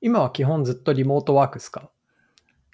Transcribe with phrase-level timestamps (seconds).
[0.00, 1.90] 今は基本ずっとリモートワークですか？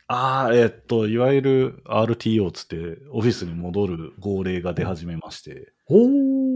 [0.08, 5.96] ああ、えっと、いわゆる RTO つって、オフィスに戻る号令が出始めまして、お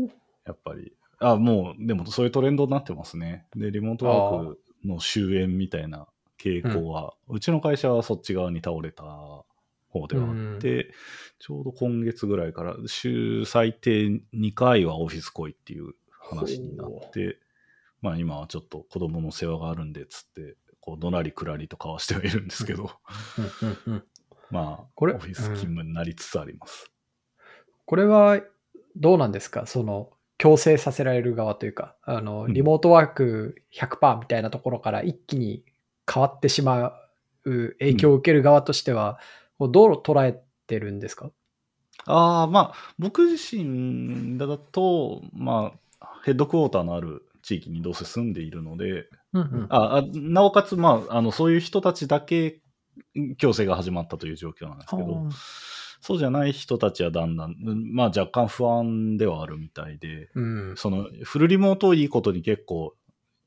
[0.05, 0.11] お。
[0.47, 0.93] やっぱり。
[1.19, 3.47] あもう、でもそういうトレンドになってますね。
[3.57, 6.07] で、リモートワークの終焉みたいな
[6.41, 10.95] 傾向は、うちの会社はそっち側に倒れた方ではあって、
[11.41, 17.39] ちょうど今月ぐらいから週最低2回はオフィス来いっていう話になって、
[18.01, 22.91] まあ今はちょっと子供の世話があるんで、つって、こう、どなりくらりと交わしてはいるんですけど、
[24.51, 26.91] まあ、これオフィス勤務になりつつあります。
[27.87, 28.41] これは
[28.97, 29.33] どうなん。
[29.33, 35.65] ですかその強制させられる側というか、あの、リモートワーク100%みたいなところから一気に
[36.13, 36.95] 変わってしま
[37.45, 39.19] う影響を受ける側としては、
[39.59, 40.99] こうどう捉えてるん。
[40.99, 41.31] ですか
[42.07, 48.33] ああ、まあ、僕自身だと、まあ、ヘッドクォーターのある地域にどうせ住ん。
[48.33, 49.67] でいるので、うんうん。
[49.71, 52.61] ああなおかつ、まあ、あの、そういう人たちだけ
[53.39, 55.29] 強制が始まったという状況なんですけど、
[56.01, 60.41] そうじゃない人たちはだんだん、うんまあ若干不安ではあるみたいで、う
[60.73, 60.77] ん。
[60.77, 62.95] そのフルリモートをいいことに結構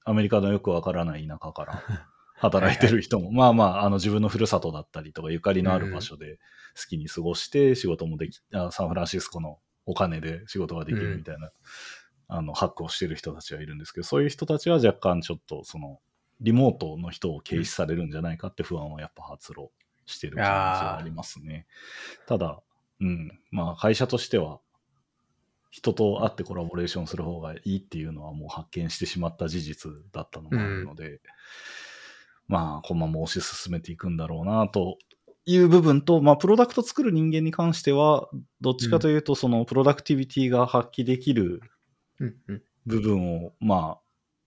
[0.06, 1.84] アメリカのよくわからない田舎から
[2.36, 6.40] 働いてる人も、まあまあ、あの自分のふるさとだったりとかゆかりのある場所で
[6.75, 11.52] 好きに過ごして仕事もでき、あサンフランシスコのお金で仕事ができるみたいな、
[12.34, 16.00] あの、ハックをしてる人たちはいるんですけど、そういう人たちは若干ちょっとその、
[16.42, 19.67] リモートの人を軽視されるんじゃないかって不安はやっぱ発露
[20.08, 21.67] してる感じはありますね。
[22.28, 22.59] ただ、
[23.00, 24.59] うん、まあ会社としては、
[25.70, 31.22] 人と会ってコラボレーションする方がいいっていうのはもう発見してしまった事実だったのもあるので、
[32.47, 34.97] まあ、このまま推し進めていくんだろうなと
[35.45, 38.30] いう部分と、まあ、プロダクト作る人間に関しては、
[38.62, 41.62] どっちかというと、そのプロダクティビティが発揮できる。
[42.86, 44.02] 部分を、まあ、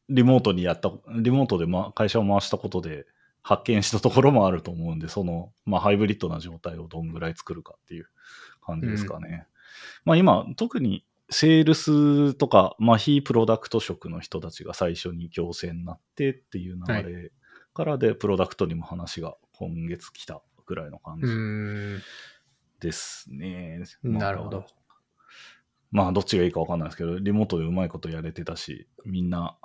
[0.09, 3.07] リモートにやった、リモートでま会社を回したことで
[3.43, 8.09] 発見したところもあると思うんで、その、まあ、ハイブリッドな状態をどんぐらい作るかっていう
[8.65, 9.47] 感じですかね。
[10.05, 17.33] まあ、今、特にセールスとか、まあ、非プロダクト職の人たちが最初に強制になってっていう流れ
[17.75, 22.03] からで、プロダクトにも話が今月来たぐらいの感うじん。
[22.81, 23.83] ですね。
[24.03, 24.67] なるほど。
[25.91, 29.57] まあ、どっちがいいか分かんないですけど、リモートでうまいことやれてたし、みんな、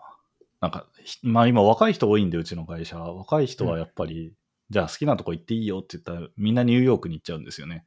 [0.59, 2.99] なんか、ひまあ今若い人多いんで、うちの会社。
[2.99, 4.33] 若い人はやっぱり、
[4.69, 7.85] じゃあ好きなとこ行っていいよって言ったら、みんなニューヨークに行っちゃうんですよね。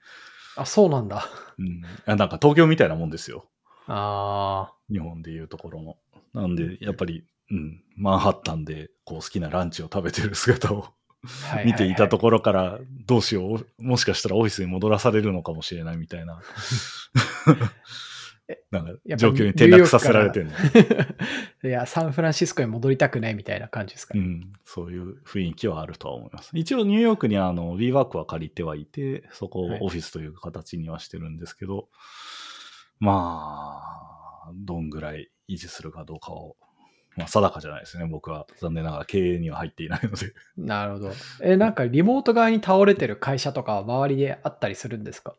[0.56, 1.26] あ、そうなんだ。
[1.58, 1.82] うん。
[2.06, 3.46] あなんか東京みたいなもんですよ。
[3.86, 5.96] あ日本でいうところの。
[6.32, 10.88] なんで、やっぱり、うん、マンハッタンでこう好きなランチを食べてる姿を
[11.64, 16.40] 見ていたとこころから、どうしよう、もしかしたらオフィスに戻らされるのかもしれないみたいな
[17.48, 17.52] え、
[18.70, 20.52] なんか状況に転落させられてるの。
[21.64, 24.20] いや、サンフランシスコに戻りたくないみたいな感じですかね。
[24.20, 26.50] うん、そういう雰囲気はあるとは思います。
[26.52, 31.88] 一応ニューヨークにあの WeWork は借りてはいて、そこをはいオフィスという形にはしてるんですけど、
[33.00, 33.80] ま
[34.46, 36.56] あ、どんぐらい維持するかどうかを、
[37.16, 38.06] まあ定かじゃないですね。
[38.06, 40.34] 僕は残念ながら経営には入っていないので。
[40.58, 41.12] なるほど。
[41.40, 45.34] え、なんかリモート側に倒れてる会社とかは周りであったりするんですか？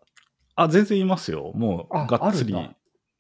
[0.55, 1.51] あ、全然いますよ。
[1.53, 2.55] もうあがっつり。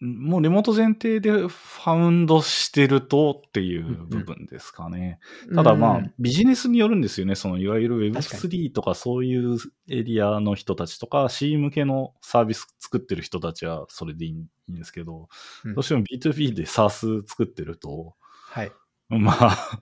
[0.05, 5.19] もうリモート前提でファウンドしてるとっていう部分ですかね。
[5.53, 7.35] ただまあ、うんビジネスによるんですよね。
[7.35, 9.57] そのいわゆる確か Web3 とかそういう
[9.89, 15.27] エリアの人たちとか C 向けのサービス作ってる人たちはそれでいいんですけど、
[15.65, 18.15] うんどうしても B2B で SaaS 作ってると、
[18.49, 18.71] はい。
[19.09, 19.79] まあ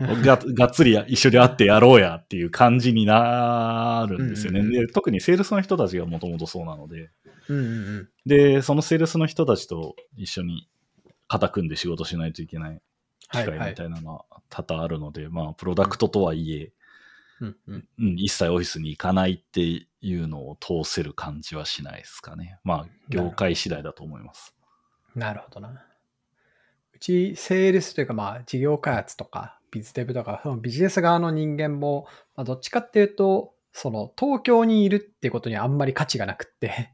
[0.22, 4.60] が、がっつり一緒に会ってやろうやっていう感じになるんですよね。
[4.60, 7.10] うんうんうんで特にセールスの人たちがもともとそうなので、
[7.48, 7.68] うんうんう
[8.02, 8.08] ん。
[8.26, 10.68] で、そのセールスの人たちと一緒に
[11.26, 12.80] 肩組んで仕事しないといけない
[13.32, 16.72] 機会みたいなのは多々あるので、まあ、プロダクトとはいえ、
[17.40, 17.88] うんうん。
[17.98, 22.58] うん、一切オフィスに行かないっていうのを通せる感じはしないですかね。
[22.64, 24.54] まあ、業界次第だと思います。
[25.14, 25.84] なるほどな。
[26.94, 36.92] うち、セールスというか、まあ、事業開発とか、ビズデブとか、そのビジネス側の人間も、まあ、どっちかっていうと、その、東京にいるってことにあんまり価値がなくって、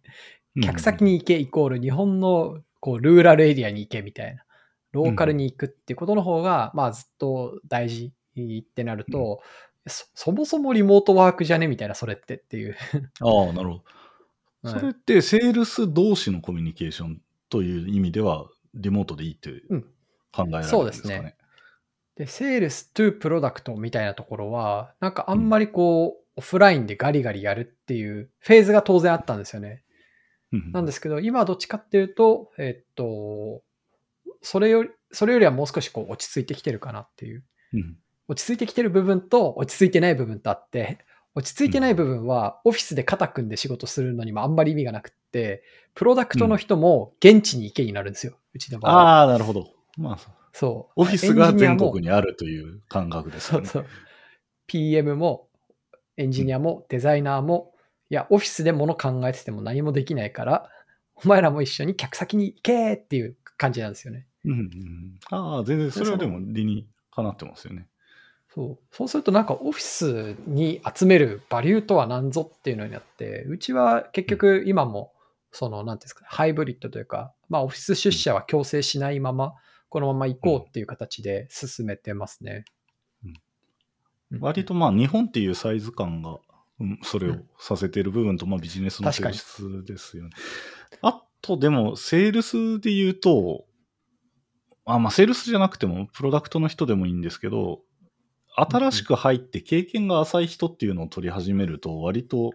[0.62, 4.44] 客先に行けイコール日本のこうルーラルエリアに行けみたいな、
[4.92, 9.40] ローカルに行くっていうことの方が、まあずっと大事ってなると、
[9.86, 12.76] そそもそもリモートワークじゃねみたいな、それってっていう。
[13.20, 13.74] ああ、なるほど。
[13.74, 13.84] はい
[14.66, 17.20] それって、セールス同士のコミュニケーション
[17.50, 19.92] という意味では、リモートでいいってうん考え
[20.36, 20.70] られるんですかね？
[20.70, 21.36] そうですね
[22.16, 29.82] で、セールス to プロダクトみたいなところは、なんかあんまりこう、オフラインでガリガリやるっていうフェーズが当然あったんですよね。
[30.54, 33.62] うんなんですけど、今はどっちかっていうと、えっと、
[34.42, 37.44] それより、それよりはもう少しこう落ち着いてきてるかなっていう。
[37.72, 37.96] うん
[38.28, 40.98] 落ち着いてきてる部分と落ち着いてない部分とあって、
[41.34, 45.62] 落ち着いてない部分はオフィスで肩組んで仕事するのにもあんまり意味がなくって、
[45.94, 48.38] プロダクトの人も現地に行けになるんですよ。
[48.54, 48.92] うちの場合。
[48.92, 49.68] ああ、なるほど。
[49.96, 50.18] まあ、
[50.52, 51.00] そう。
[51.02, 53.66] オフィスが全国にあるという感覚ですよね。
[53.66, 53.90] そうそう。
[54.68, 55.48] PM も
[56.16, 57.74] エンジニアもデザイナーも、
[58.10, 60.70] いや、オフィスで物考えてても何もできないから、
[61.14, 64.26] お前らも一緒に客先に行けっていう感じなんですよね。
[64.44, 67.88] うんうん、ああ、全然、それはでも理にかなってますよね。
[68.54, 68.94] そう。
[68.94, 75.12] そうするとなんかオフィスに集めるバリューとは何ぞっていうのになって、うちは結局今も、
[75.50, 79.54] その、なんていうんですか、ハイブリッドというか、まあオフィス出社は強制しないまま、
[79.88, 82.64] このまま行こうっていう形で進めてますね。
[83.24, 86.38] うんうん割とまあ、日本っていうサイズ感が、
[86.81, 90.31] うんそれをさせている部分と、まあ、ビジネスの性質ですよね。
[91.03, 93.65] あと、でも、セールスで言うと、
[94.85, 97.81] あ、まあ、セールスじゃなくても、プロダクトの人でもいいんですけど、
[98.56, 102.53] 新しく入って経験が浅い人っていうのを取り始めると、割と、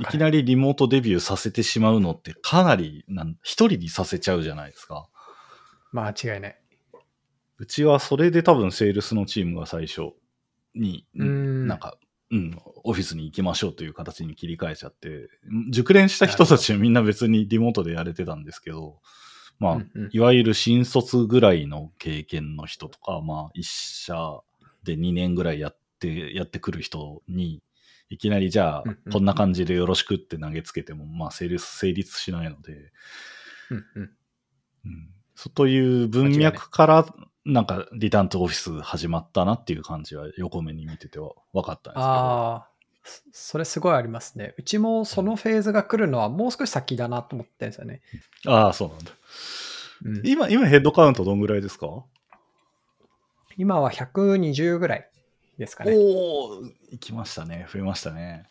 [0.00, 5.08] いきなりリモートデビューさせてしまうのって、かなりなん、一人にさせちゃうじゃないですか。
[5.92, 6.60] 間違いない。
[7.58, 10.12] うちはそれで多分セールスのチームが最初
[10.74, 11.96] に、うんなんか、
[12.30, 15.28] うん、オフィスに行きましょうという形に切り替えちゃって、
[15.70, 19.00] 熟練した人たちはみんな別にリモートでやれてたんですけど、
[19.58, 20.08] まあ、うんうん。
[20.12, 24.40] いわゆる新卒ぐらいの経験の人とか、まあ、一社
[24.84, 27.62] で2年ぐらいやって、やってくる人に、
[28.08, 32.92] いきなりじゃあうんうん、こんな感じでよろしくって投げつけても、まあ、成立、成立しないので、
[33.70, 34.10] うんうん。
[34.84, 37.06] うん、そうという文脈から、
[37.46, 42.02] なんか、リターンとオフィス始まったなっていう感じは横目に見てては分かったんですけど。
[42.02, 42.68] ああ、
[43.04, 44.54] そそれすごいありますね。
[44.58, 48.02] うちもそのフェーズが来るのはもう少し先だなと思ってるんですよね。
[48.46, 49.12] ああ、そうなんだ。
[50.04, 52.04] うん今、今ヘッドカウントどんぐらいですか、
[53.56, 55.10] 今は120ぐらい
[55.56, 55.94] ですかね。
[55.96, 57.66] おお行きましたね。
[57.72, 58.48] 増えましたね。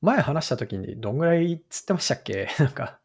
[0.00, 2.48] 前話した時にどんぐらいつってましたっけ？
[2.60, 3.00] なんか、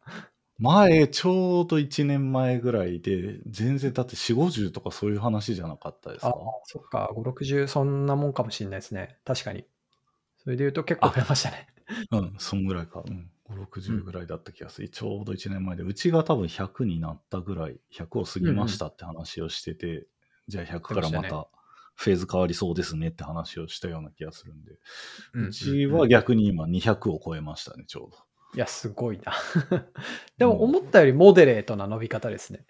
[0.60, 6.38] 前、ちょうど1年前ぐらいで、全然だって4、50とかそういう話じゃなかったですあか？
[6.64, 9.18] そっか、5、60そんなもんかもしれないですね。
[9.24, 9.66] 確かに。
[10.38, 11.68] それで言うと結構増えましたね。
[12.12, 13.02] うん、そんぐらいか。
[13.06, 13.30] うん。
[13.48, 14.88] 5、60ぐらいだった気がする。
[14.90, 20.06] ちょうど1年前で、うちが多分100になったぐらい、100を過ぎましたって話をしてて、
[20.48, 21.48] じゃあ100からまたた
[21.96, 24.72] フェーズ変わりそうですねって話をしたような気がするんで、
[25.34, 28.18] うんうちは逆に今200を超えましたね、ちょうど。
[28.54, 29.32] いや、すごいな。
[30.38, 32.66] でも思ったよりモデレートな伸び方ですね。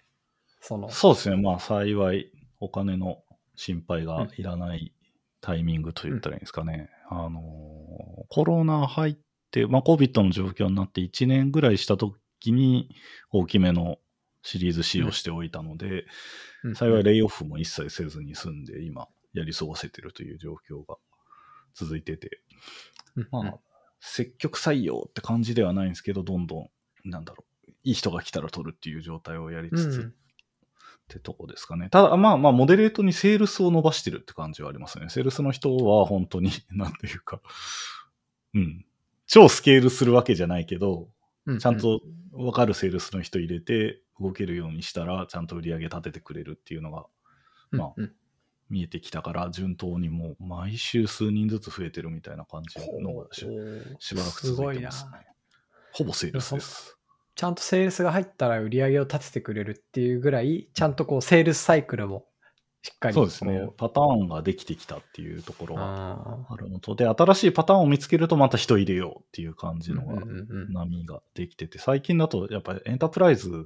[0.59, 3.23] その、そうですね、まあ幸い、お金の
[3.55, 4.93] 心配がいらない
[5.41, 6.89] タイミングと言ったらいいんですかね。
[7.09, 9.17] あのー、コロナ入っ
[9.49, 12.95] て、まあ COVID の状況になって1年ぐらいした時に
[13.31, 13.97] 大きめの
[14.43, 16.05] シリーズ C をしておいたので、
[16.63, 16.75] うん。
[16.75, 20.97] 幸いレイオフも一切せずに済んで、今やり過ごせてるという状況が
[21.73, 22.41] 続いてて、
[23.15, 23.27] うん。
[23.31, 23.59] まあ、
[24.01, 26.69] 積極採用って感じではないんですけど、どんど
[27.05, 30.13] ん、なんだろう、いい人が来たら取るっていう状態をやりつつ、うん
[31.01, 31.89] ってとこですかね。
[31.89, 35.09] ただ、まあまあ、モデレートにセールスを伸ばしてるって感じはありますね。
[35.09, 37.41] セールスの人は本当に、なんていうか、
[38.53, 38.85] うん。
[39.27, 41.09] 超スケールするわけじゃないけど、
[41.47, 42.01] うちゃんと
[42.31, 47.07] わかるセールスの人入れて動けるようにしたら、ちゃんと売り上げ立ててくれるっていうのが
[47.71, 48.13] まあうんうん
[48.71, 53.27] 見えてきたから、順当にもう毎週数人ずつ増えてるみたいな感じのが
[53.99, 55.11] しばらく続いてますね。
[55.91, 56.97] ほぼセールスです。
[57.35, 62.25] ちゃんとセールスが入ったら売り上げを立ててくれるっていうぐらい、ちゃんとこうセールスサイクルも
[62.81, 63.73] しっかりそうですねこ。
[63.77, 70.21] パターンができてきたっていうところがああるのと、で、新しいパターンを見つけるとまた人入れようっていう感じのが
[70.69, 73.65] 波ができてて、最近だとやっぱりエンタープライズは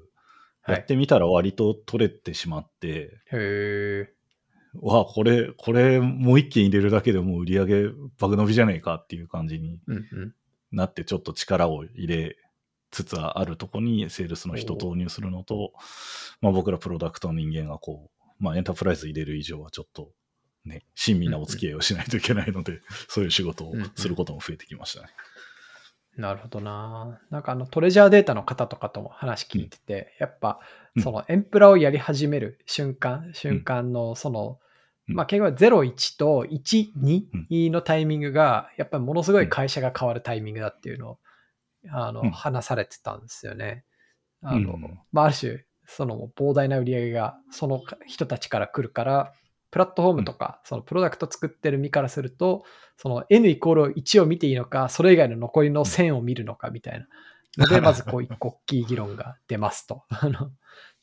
[0.68, 4.15] いやってみたら割と取れてしまって、へえ。
[4.82, 7.90] わあ、これ、これもう一件入れるだけでもう売り上げ
[8.20, 10.36] 爆伸びじゃねえかっていう感じにうんうん。
[10.72, 12.38] なってちょっと力を入れ
[12.92, 15.74] つつあるとこにセールスの人を投入するのと、
[16.42, 20.12] まあ僕らプロダクトの人間がこう、まあエンタープライズ入れる以上はちょっと
[20.66, 25.10] ね、親身なお付き合いをしないといけないので、 そういう仕事をすることも増えてきましたね。
[26.18, 27.20] なるほどな。
[27.30, 30.60] なんかあのトレジャーデータの方とかとも話聞いてて、やっぱ
[30.96, 34.65] うんそのエンプラをやり始める瞬間、瞬間のその、うん
[35.08, 36.94] まあ結構0、1と1、
[37.50, 41.20] 2のタイミングが、やっぱりものすごい会社が変わるタイミングだっていうのを、
[41.90, 43.86] あの、うん話されてたんですよね。
[44.42, 49.34] あの、うんまあある種、その膨大な売り上げがその人たちから来るから、
[49.72, 52.64] プラットフォームとか、そのプロダクト作ってる身からすると、
[52.98, 57.08] その N イコール1を見ていいのか、それ以外の残りの1000を見るのかみたいな。
[57.58, 60.04] ので、 まずこう一個大きい議論が出ますと。
[60.10, 60.52] あの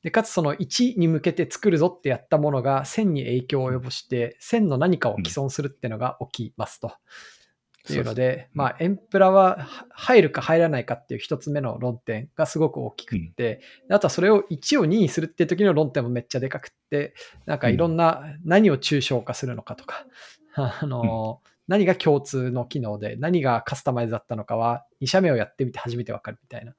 [0.02, 6.88] で、かつその1に向けて作るぞってやったものが1000に影響を及ぼして、1000の何かを既存するっていうのが起きますと。
[6.88, 20.06] っていうので、まあ、エンプラはは入るか入らないかっていう一つ目の論点がすごく大きくって、であとはそれを1を2にするっていう時の論点もめっちゃでかくって、なんかいろんな何を抽象化するのかとか、
[20.54, 26.74] あの、何が共通の機能で何がカスタマイズだったのかは2社目をやってみて初めてわかるみたいな。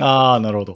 [0.00, 0.74] ああ、なるほど。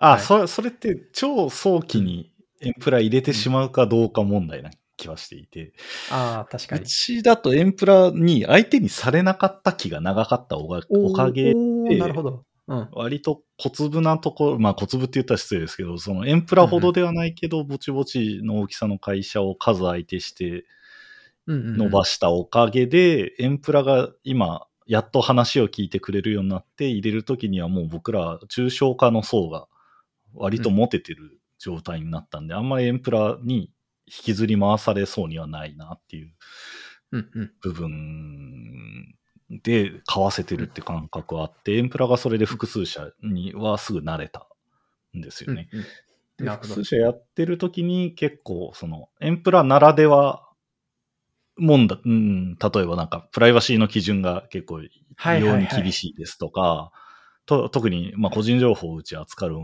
[0.00, 5.72] あ、はいそれ、それって超早期にエンプラ入れてしまうかどうか問題な気はしていて、
[6.10, 6.86] ああ、確かうに。
[6.86, 12.44] ちだとエンプラに相手にされなかった気が長かったおがおかげでなるほど。
[12.68, 12.88] うん。
[12.92, 20.64] 割と小粒なところ、まあ小粒って言ったら失礼ですけど、そのエンプラほどではないけど、ぼちぼちの大きさの会社を数相手して
[21.46, 29.66] うんうんうん伸ばしたおかげで、エンプラが今、やっと話を聞いてくれるようになって、入れるときにはもう僕ら抽象化の層が
[30.34, 33.70] 割と持ててる状態になったんで、あんまりエンプラに
[34.06, 36.32] 引きずり回されそうにはないなっていう
[37.12, 37.52] うんうん。
[37.62, 39.14] 部分
[39.50, 44.46] で買わせてるって感覚はあって、エンプラがそれで複数社にはすぐ慣れた
[45.16, 45.68] んですよね。
[45.72, 45.86] うんうん
[46.44, 50.48] で複数社やってる時に結構そのエンプラならでは
[51.56, 56.92] もんだ、うん、例えばなんかプライバシーの基準が結構異はいはいはい様に厳しいですとか、
[57.44, 59.54] と特にまあ個人情報をうち扱う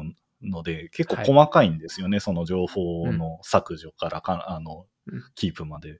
[0.42, 5.98] ので結構細かいんですよね、その情報の削除からか、あのうんキープまで。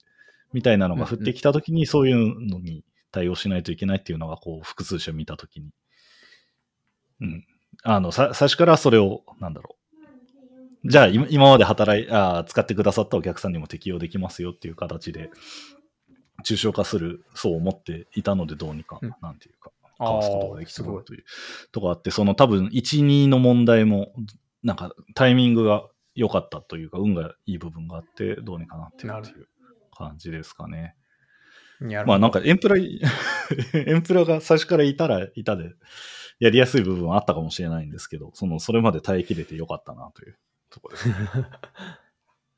[0.53, 5.71] みたいなのが降ってきた時にそういうのに対応しないといけないっていうのがこう複数社見た時に。
[7.21, 7.47] うん。
[7.83, 9.77] あの、さ最初からそれを、なんだろ
[10.85, 10.91] う。
[10.91, 15.31] じゃあ、今今まで働いあー、使ってくださったお客さんにも適用できますよっていう形で、
[16.45, 21.25] 抽象化する層を持っていたので、どうにか、うんなんていうか、かわすことができたあーすごないという
[21.73, 24.13] とこあって、その多分、1、2の問題も、
[24.63, 29.47] なんか、タイミングが良かったというか、運がいい部分があって、どうにかなってるっていう
[29.97, 30.97] 感じですかね。
[32.07, 35.75] まあなんかエンプラ、エンプラが最初からいたらいたで、
[36.39, 40.39] やりやすい部分はあったかもしれないんですけど、その、それまで耐えきれてよかったなという
[40.71, 41.15] ところですね。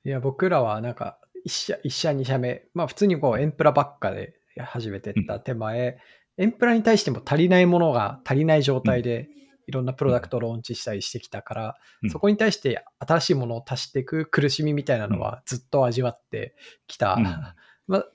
[0.05, 5.99] いや、僕らはなんか、一社、一社、二社目、まあ普通にこう、エンプラばっかで始めてった手前、
[6.39, 9.29] エンプラに対しても足りないものが足りない状態で、
[9.67, 12.11] いろんなプロダクトをローンチしたりしてきたから、うん。
[12.11, 16.55] そこに対して新しいものを足していく苦しみみたいなのはずっと味わって
[16.87, 17.15] きた。
[17.15, 17.25] うん。
[17.87, 18.07] まあ、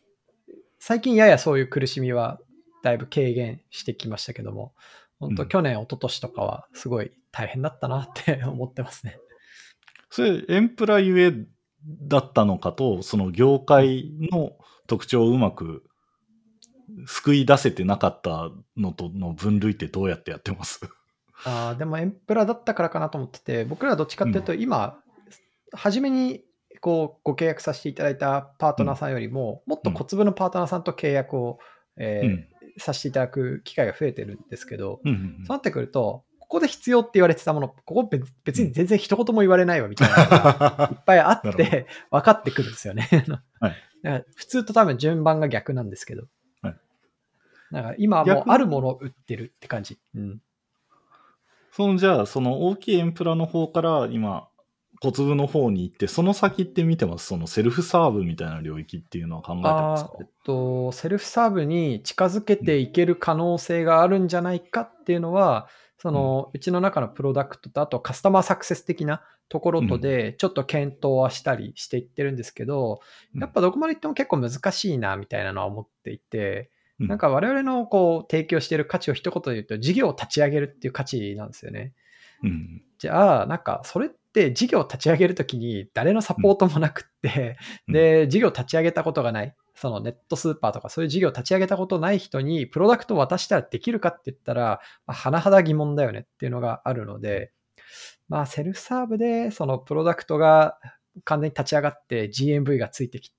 [0.80, 2.40] 最近ややそういう苦しみは
[2.82, 4.74] だいぶ軽減してきましたけども、
[5.20, 5.50] 本当うん。
[5.50, 9.20] 去年、一昨年とかはすごい大変だったなって 思ってますね。
[10.10, 11.34] それ、エンプラゆえ
[11.86, 15.84] だったのかと、その業界の特徴をうまく
[17.08, 20.80] 救い出せてなかったのとの分類ってどうやってやってます？
[21.46, 25.00] あーでもエンプラだったからかなと思ってて、僕らはどっちかっていうと、今、
[25.74, 26.44] 初めに
[26.80, 31.60] こうご契約させていただいたパートナーさんよりも、もっと小粒のパートナーさんと契約を、
[31.98, 32.48] えーうん。
[32.80, 43.08] させていただく機会が増えてるんですけど、うんうんそうなってくると、ここで必要って言われてたもの、ここ別別に全然一言も言われないわみたいなのが いっぱいあって分かってくるんですよね。
[43.60, 44.26] はい。
[44.36, 46.24] 普通と多分順番が逆なんですけど。
[47.74, 49.98] はいだから今はもうあるものを売ってるって感じ。
[50.16, 50.42] うん。
[51.72, 54.48] そのじゃあ、その大きいエンプラの方から今、
[55.02, 57.26] 小粒の方に行って、その先って見てます？
[57.26, 60.12] そのセルフサーブみたいな領域っていうのは考えてますか？
[60.20, 73.02] えっと、セルフサーブに近づけていける可能性があるんじゃないかっていうのは、そのうちの中のプロダクトと、あとカスタマーサクセス的なところとで、ちょっと検討はしたりしていってるんですけど、
[73.34, 73.42] うん。
[73.42, 76.68] やっぱどこまで行っても結構難しいなみたいなのは思っていて、うん
[77.08, 81.94] なんか我々のこう提供している価値を一言で言うと、事業を立ち上げるっていう価値なんですよね。
[82.44, 82.84] うん。
[82.98, 87.58] じゃあ、なんか、それって事業を立ち上げるときに誰のサポートもなくって、
[87.88, 97.52] うんで、事業を立ち上げたことがない、そのネットスーパーとかそういう事業を立ち上げたことない人にプロダクトを渡したらできるかって言ったら、まあ、甚だ疑問だよねっていうのがあるので、
[98.30, 100.78] まあ、セルフサーブでそのプロダクトが
[101.24, 103.36] 完全に立ち上がって GMV がついてきて、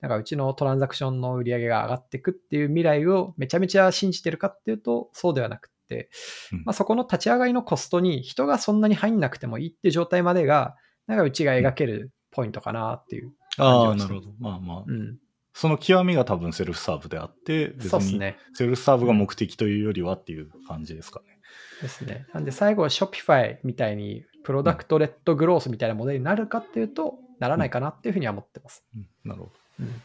[0.00, 6.10] なんかうちのトランザクションの売り上げが上がっていくっていう未来をめちゃめちゃ信じてるかっていうと、そうではなくて、
[6.52, 10.76] うんまあ、そこの立ち上がりのコストに人がそんなに入んなくてもいいっていう状態までが、
[11.06, 13.32] なんかうちが描けるポイントかなっていう。
[13.58, 14.32] ああ、なるほど。
[14.38, 15.18] まあまあ、うん。
[15.54, 18.36] その極みが多分セルフサーブであって、別にそうですね。
[18.52, 21.38] セルフサーブが目的というよりはっていう感じですかね。
[21.80, 22.26] ですね。
[22.34, 28.84] なんで最後は Shopify みたいにプロダクトレッドグロースみたいなモデルになるかっていうと、ならないかなっていうふうには思ってます。
[28.94, 29.52] うんなるほど。
[29.80, 30.02] うん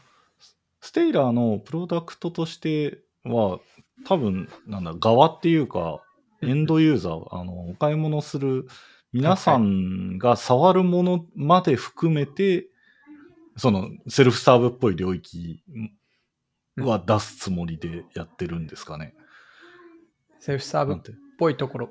[0.81, 3.59] ステイラーのプロダクトとしては、
[4.05, 6.03] 多分、なんだ、側っていうか、
[6.41, 8.67] エンドユーザー、あの、お買い物する
[9.13, 12.67] 皆さんが触るものまで含めて、
[13.57, 15.63] そのセルフサーブっぽい領域
[16.77, 19.13] は出すつもりでやってるんですかね。
[20.39, 20.97] セルフサーブっ
[21.37, 21.89] ぽいところ、ん？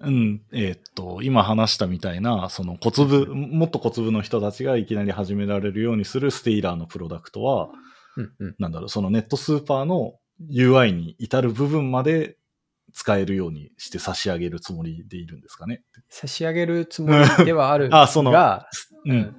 [0.00, 7.68] うん、えーっと、今話したみたいな、その小粒、もっと小粒の人たちがいきなり始められるようにするステイラーのプロダクトは、
[8.16, 8.54] うんうん。
[8.58, 10.14] なんだろう、そのネットスーパーの
[10.50, 12.36] UI に至る部分まで
[12.92, 15.82] 使えるようにして差し上げるつもりでいるんですかね。
[16.08, 18.68] 差し上げるつもりではある あそのが、
[19.04, 19.36] ううん。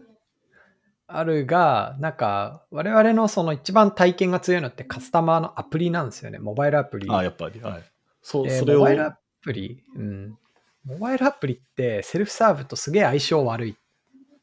[1.07, 6.37] あるが、なんか、我々のその一番体験が強いのってカスタマーのアプリなんですよね。
[6.37, 7.07] モバイルアプリ。
[7.09, 7.83] あ、やっぱり、はい。
[8.21, 10.37] そう、でそれをモバイルアプリ、うん。
[10.83, 13.77] モバイルアプリってセルフサーブとすげえ相性悪い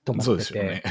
[0.05, 0.83] と思そうってて、ですよね。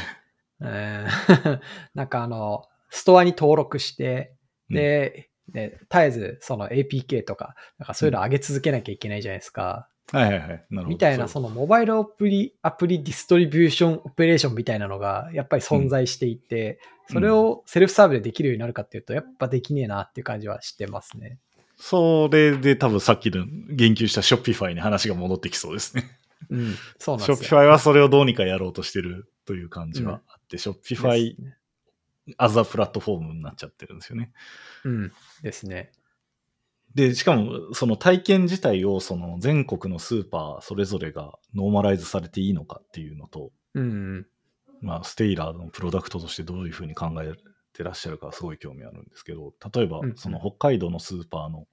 [0.62, 1.60] えー
[1.94, 4.34] なんかあの、ストアに登録して、
[4.70, 9.90] で、で絶えずその APK とか、なんかそういうの上げ続けなきゃいけないじゃないですか。
[10.12, 10.48] はいはいはい。
[10.48, 10.88] なるほど。
[10.88, 21.38] みたいな、そのモバイルアプリ、アプリディストリビューションオペレーションみたいなのがやっぱり存在していて、うんそれを self-serve でできるようになるかっていうと、やっぱできねえなっていう感じはしてますね。
[21.88, 26.18] それで多分さっきの言及した Shopify に話が戻ってきそうですね。
[26.50, 27.44] うん、そうなんショッですよ。
[27.44, 31.58] ピファイはそれをどうにかやろうとしてるという感じはあって、ショッピファイね
[32.38, 34.32] アザプラットフォームになっちゃってるんですよね。
[34.84, 35.12] うん、
[35.44, 35.92] ですね。
[36.96, 44.26] で、しかもその体験自体をその全国のスーパーそれぞれが normalize されていいのかっていうのと、うん、
[44.82, 47.32] まあ、ステイラーのプロダクトとしてどういうふうに考え
[47.76, 50.18] てらっしゃるかすごい興味あるんですけど、例えばうんうん。
[50.18, 51.66] その北海道のスーパーの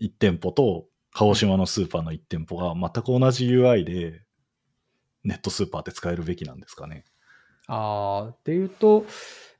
[0.00, 4.22] 1店舗と鹿児島のスーパーの1店舗が全く同じ UI で
[5.24, 7.04] ネットスーパーって使えるべきなんですかね。
[7.66, 9.06] ああ、っていうと、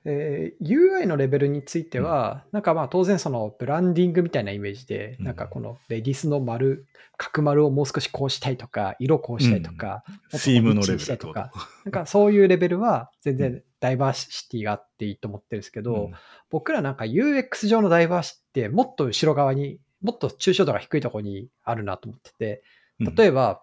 [0.05, 5.25] えー UI のレベルについては、なんかまあ当然そのブランディングみたいなイメージで、うん。
[5.27, 6.87] なんかこのレディスの丸、
[7.19, 16.13] 角丸をもう少しこうしたいとか、色こうしたいとか、もっとシームのレベルとかこ、なんかそういうレベルは全う然ダイバーシティがあっていいと思ってるんですけど、うん。
[16.51, 22.63] 僕らなんか UX 上のダイバーシティってもっと後ろ側に、もっと抽象度が低いところにあるなと思ってて、
[22.99, 23.63] 例えば、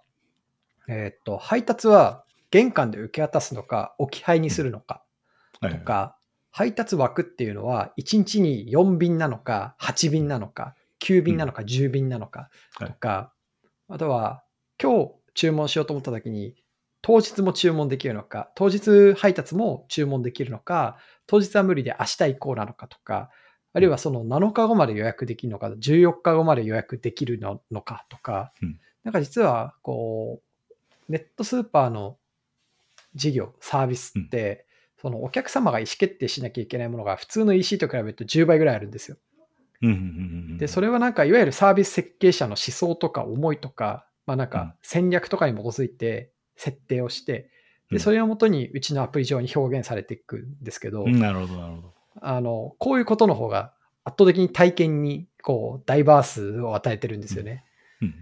[0.88, 5.04] えーっと、配達は玄関で受け渡すのか、置き配にするのか
[5.60, 6.18] はいとか、
[6.52, 12.88] 配達枠っていうのは1日に4便なのか、8便なのか、9便なのか、10便なのかはい。
[12.89, 13.34] とか、
[13.89, 14.44] あとは
[14.82, 16.56] 今日注文しようと思った時に、
[17.08, 23.30] 当日も注文できるのか、当日配達も注文できるのか、当日は無理で明日以降なのかとか、
[23.72, 28.78] あるいはその7日後まで予約できるのか、14日後まで予約できるののかとか、うん。
[29.06, 30.74] なんか実はこう、
[31.08, 32.17] ネットスーパーの
[33.15, 34.65] 事業、サービスって、
[35.02, 39.15] そのお客様が意思決定しなきゃいけないものが普通の EC と比べると10倍ぐらいあるんですよ。
[40.58, 47.50] で、それはなんかいわゆるサービス設計者の思想とか思いとか、まあなんか戦略とかに基づいて設定をして、
[47.89, 48.00] で、うん。
[48.00, 51.93] それをもとにうちのアプリ上に表現されていくんですけど、うんなるほど、なるほど。
[52.22, 57.63] あの、こういうことの方が圧倒的に体験にこうダイバースを与えてるんですよね。
[58.02, 58.15] うん。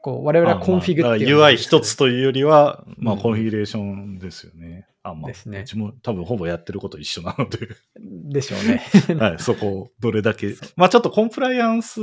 [0.00, 3.20] こう我々はコンフィグあまあっていうのが UI 一つというよりは、まあ、うん。
[3.20, 4.86] コンフィギュレーションですよね。
[5.02, 5.60] あ、まあ、ですね。
[5.60, 8.82] うちも多分ほぼやってること一緒なので、でしょうね。
[9.18, 12.00] はい、そこをどれだけまあちょっとコンプライアンス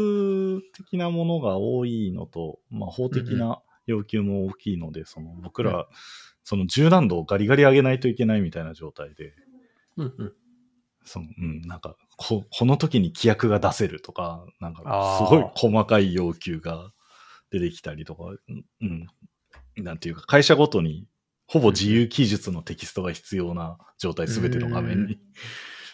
[0.74, 5.86] 的なものが多いのと、まあ法的な要求も大きいので、その僕ら、うん
[6.50, 9.36] その柔軟度をガリガリ上げないといけないみたいな状態で、
[9.98, 10.34] うんうん。
[11.06, 16.92] その、うん、なんか、こ、この時に規約が出せるとか、なんかすごい細かい要求が
[17.52, 19.08] 出てきたりとか、うん、うん
[19.84, 21.08] なんていうか、会社ごとに、
[21.46, 25.20] ほぼ自由記述のテキストが必要な状態、すべての画面うんに、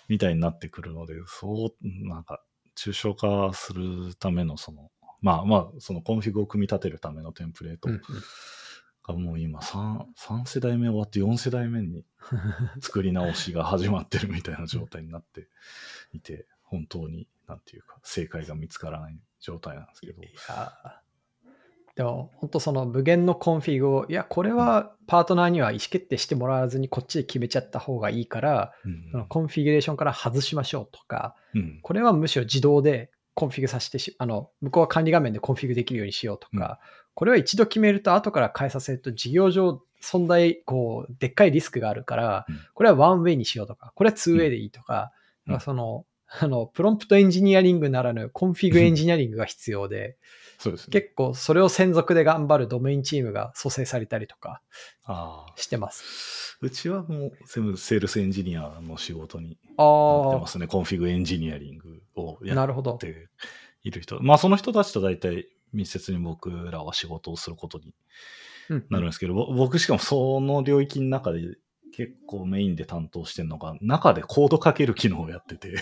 [0.07, 2.41] みたいになってくるので、そう、なんか、
[2.77, 4.89] 抽象化するための、その、
[5.25, 7.89] まあまあ、そのコンフィグを組み立てるためのテンプレート
[9.01, 12.05] がもう今3、3世代目終わって4世代目に
[12.79, 15.47] 作り直しが始まってるみたいな状態になって
[16.13, 20.21] いて、本当に、なんていうか、正解が見つからない状態なんですけど。
[20.21, 20.91] いやー。
[21.95, 29.09] でも本当その無限のコンフィグをいやこれはパートナーには意思決定してもらわずにこっちで決めちゃった方がいいから、うん。
[29.11, 31.79] そのコンフィギュレーションから外しましょうとかうん。
[31.81, 36.79] これはむしろ自動でコンフィグさせてしあの向こうは管理画面でコンフィグできるようにしようとか、
[37.13, 42.59] これは一度決めると後から変えさせると事業上存在こうでっかいリスクがあるから、うん。
[42.73, 45.11] これはワンウェイにしようとかこれはツーウェイでいいとか,、
[45.47, 45.59] うん。
[45.59, 50.17] そのあのプロンプトエンジニアリングならぬコンフィグエンジニアリングが必要で、
[50.57, 50.91] そうですね。
[50.91, 54.61] 結構それを専属で頑張るドメインチームが組成されたりとか
[55.03, 56.57] ああしてます。
[56.61, 60.67] うちはもう全部セールスエンジニアの仕事にああなってま、すね。
[60.67, 62.97] コンフィグエンジニアリングをやっ。
[62.97, 63.27] て
[63.83, 64.21] いる人。
[64.21, 67.93] まあその人たちと大体密接に僕らは仕事をすることに
[68.69, 71.41] うんなるんですけど、ぼ僕しかもその領域の中で
[71.95, 75.75] 結構メインで担当してるのが、中でコード書ける機能をやってて、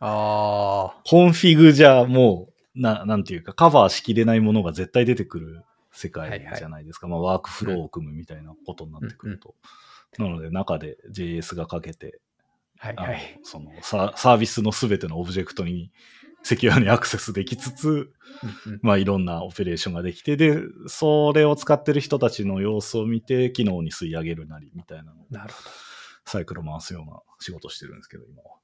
[0.00, 7.08] あコンフィグじゃもう、な、なんていうか、カバーしきれないものが絶対出てくる世界じゃないですか。
[7.08, 9.54] まあ、ワークフローを組むみたいなことになってくると。
[10.18, 12.20] なので、中で JS が書けて、
[12.80, 13.40] あ、はいはい。
[13.42, 15.90] そのササービスのすべてのオブジェクトに
[16.42, 17.92] セキュアにアクセスできつつ、う
[18.68, 25.70] んうんまあいろんなオペレーションができて、で、それを使ってる人たちの様子を見て、機能に吸い上げるなりみたいなのをなるほど。
[26.26, 28.56] サイクル回すような仕事をしてるんですけど、今は。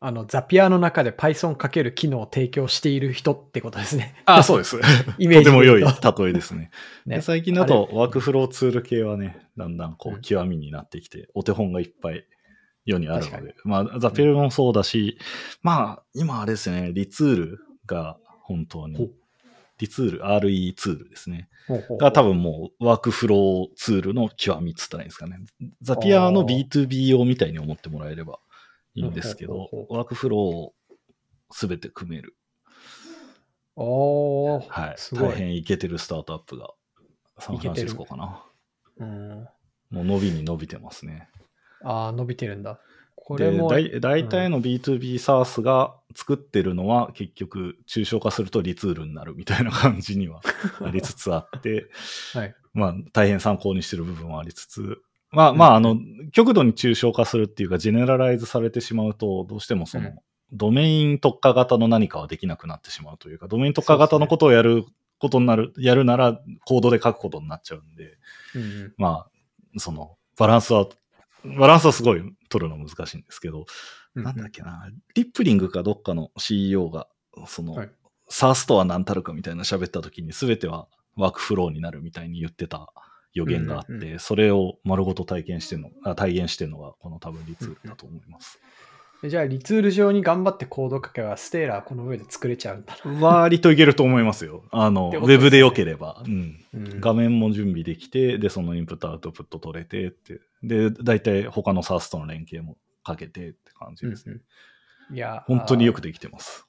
[0.00, 4.14] あの、ザピアの中で Python かける機能を提供している人ってことですね。
[4.26, 4.76] あ、そうです。
[5.18, 6.70] イメージとても良い例えですね。
[7.06, 12.24] ねで最近だとワークフローツール系はね、だんだんこうんう極みになってきて、お手本がいっぱい
[12.84, 15.18] 世にあるので、まあザピルもそうだし、
[15.62, 19.10] まあ今あれですね、リツールが本当に、
[19.78, 21.48] リツール、RE ツールですね。
[22.00, 25.38] が多分もうワークフローツールの極みっつったらいいんですかね。
[25.82, 28.38] ザピアの B2B 用みたいに思ってもらえれば
[28.98, 30.74] いいんですけどワークフローを
[31.50, 32.36] すべて組める。
[33.76, 34.94] おー、はい。
[34.96, 35.28] すごい。
[35.30, 36.70] 大変イケてるスタートアップが
[37.38, 38.42] サンフランシスコかな。
[38.98, 39.48] うん、
[39.90, 41.28] もう伸びに伸びてますね。
[41.84, 42.80] ああ、伸びてるんだ。
[43.14, 50.40] これで、も、大大体の B2B SaaS が作ってるのは結局抽象化するとリツールになるみたいな感じには
[50.80, 51.90] なりつつあって、
[52.34, 52.54] はい。
[52.72, 55.96] まあ大変参考にしてる部分はありつつ、まあまああの、
[56.32, 60.18] 極度に抽象化するっていうか、ジェネラライズされてしまうと、どうしてもその、うん。
[60.50, 64.84] ドメイン特化型の何かはできなくなってしまうというか、ドメイン特化型のことをやる
[65.18, 68.16] ことになる、やるならコードで書くことになっちゃうんで、
[68.54, 68.94] うんうん。
[68.96, 70.86] まあ、その、バランスは、
[71.58, 73.66] バランスはすごい取るの難しいんですけど、
[74.14, 77.06] うんなんだっけな、リップリングかどっかの CEO が、
[77.46, 77.90] その、はい。
[78.28, 80.86] サースとは何たるかみたいな喋った時に全ては
[81.16, 82.92] ワークフローになるみたいに言ってた
[83.38, 88.60] 予言があって、うんうんそれを丸ごと体験してるの、あ体現してるのがこの多分リツールだと思います。
[89.24, 94.62] じゃあ、リツール上に頑張ってコード書けば、ステーラーこの上で作れちゃうんだ割といけると思いますよ。
[94.70, 96.22] あの、ねェブで良ければ。
[96.24, 96.58] うん。
[96.72, 96.90] な。
[96.90, 104.34] うん画面も準備できて、で、そのインプットアウトプット取れてって、で、大体他の SARS との連携もかけてって感じですね。
[104.34, 104.42] うんうん
[105.10, 106.67] いや、本当によくできてます。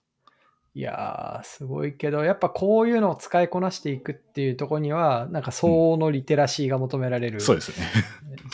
[0.79, 7.85] いやー、すごいけど、やっぱこういうのを使いこなしていくっていうところには、なんか相応のリテラシーが求められるそうですね。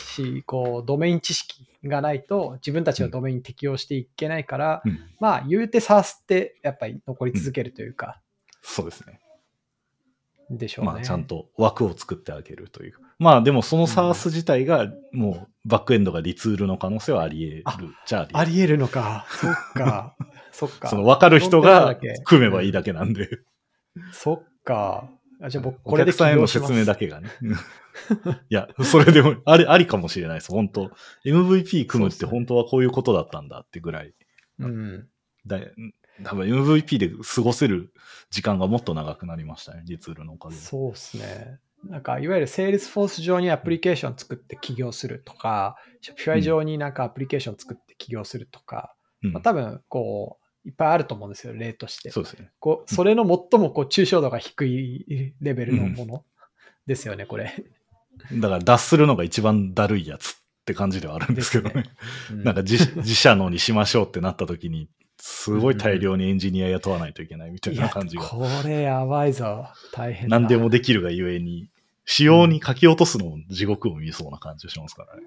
[0.04, 8.20] し、こう、ドメイン知識がないと自分たちのドメインに適用していけないから、うんまあ、言うて SARS ってやっぱり残り続けるというか、
[8.60, 9.20] そうですね。
[10.50, 10.92] でしょうね。
[10.92, 13.00] まあ、ちゃんと枠を作ってあげるというか。
[13.18, 17.88] まあ、でもその SARS 自体が、もう、バックエンドがリツールの可能性はあり得る。
[18.06, 19.26] じゃああり得るのか。
[19.30, 20.16] そっか。
[20.52, 20.88] そっか。
[20.88, 23.40] その分かる人が組めばいいだけなんで。
[24.12, 25.08] そっか。
[25.40, 27.28] あじゃあ僕、こおれで客さんへの説明だけがね。
[28.48, 30.52] いや、それでもあり、ありかもしれないです。
[30.52, 30.90] 本当
[31.24, 34.14] MVP 組むって本当はこういうことだったんだってぐらい。
[34.58, 35.08] うん。
[35.46, 35.58] だ
[36.24, 37.92] 多分 MVP で過ごせる
[38.30, 39.82] 時間がもっと長くなりましたね。
[39.86, 40.60] リツールのおかげで。
[40.60, 41.58] そうですね。
[41.84, 52.10] なんか、いわゆる Salesforce 上にアプリケーション作って起業するとか、Shopify 上になんかアプリケーション作って起業するとか、うんまあ、多分、こう、いっぱいあると思うんですよ、例として。
[52.10, 52.50] そうですね。
[52.58, 56.24] こうそれの最もこう抽象度が低いレベルのもの
[56.86, 57.54] ですよね、これ。
[58.32, 61.84] だから脱するのが一番だるいやつって感じではあるんですけどね。
[62.32, 68.24] うんなんか自自社のにしましょうってなった時に、すごい大量にエンジニア雇わないといけないみたいな感じが。
[68.24, 69.68] これやばいぞ。
[69.92, 70.38] 大変だ。
[70.38, 71.68] 何でもできるがゆえに、
[72.04, 75.22] 仕様に書き落とすのも地獄を見そうな感じがしますからね。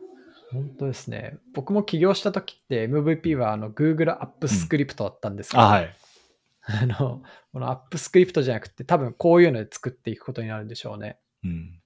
[0.52, 1.38] 本当ですね。
[1.54, 5.96] 僕も起業した時って MVP はあの Google アップスクリプトだったんですけど、あ、はい。
[6.66, 7.22] あの
[7.52, 11.20] このアップスクリプトじゃなくて多分こういうので作っていくことになるんでしょうね。
[11.44, 11.79] うん。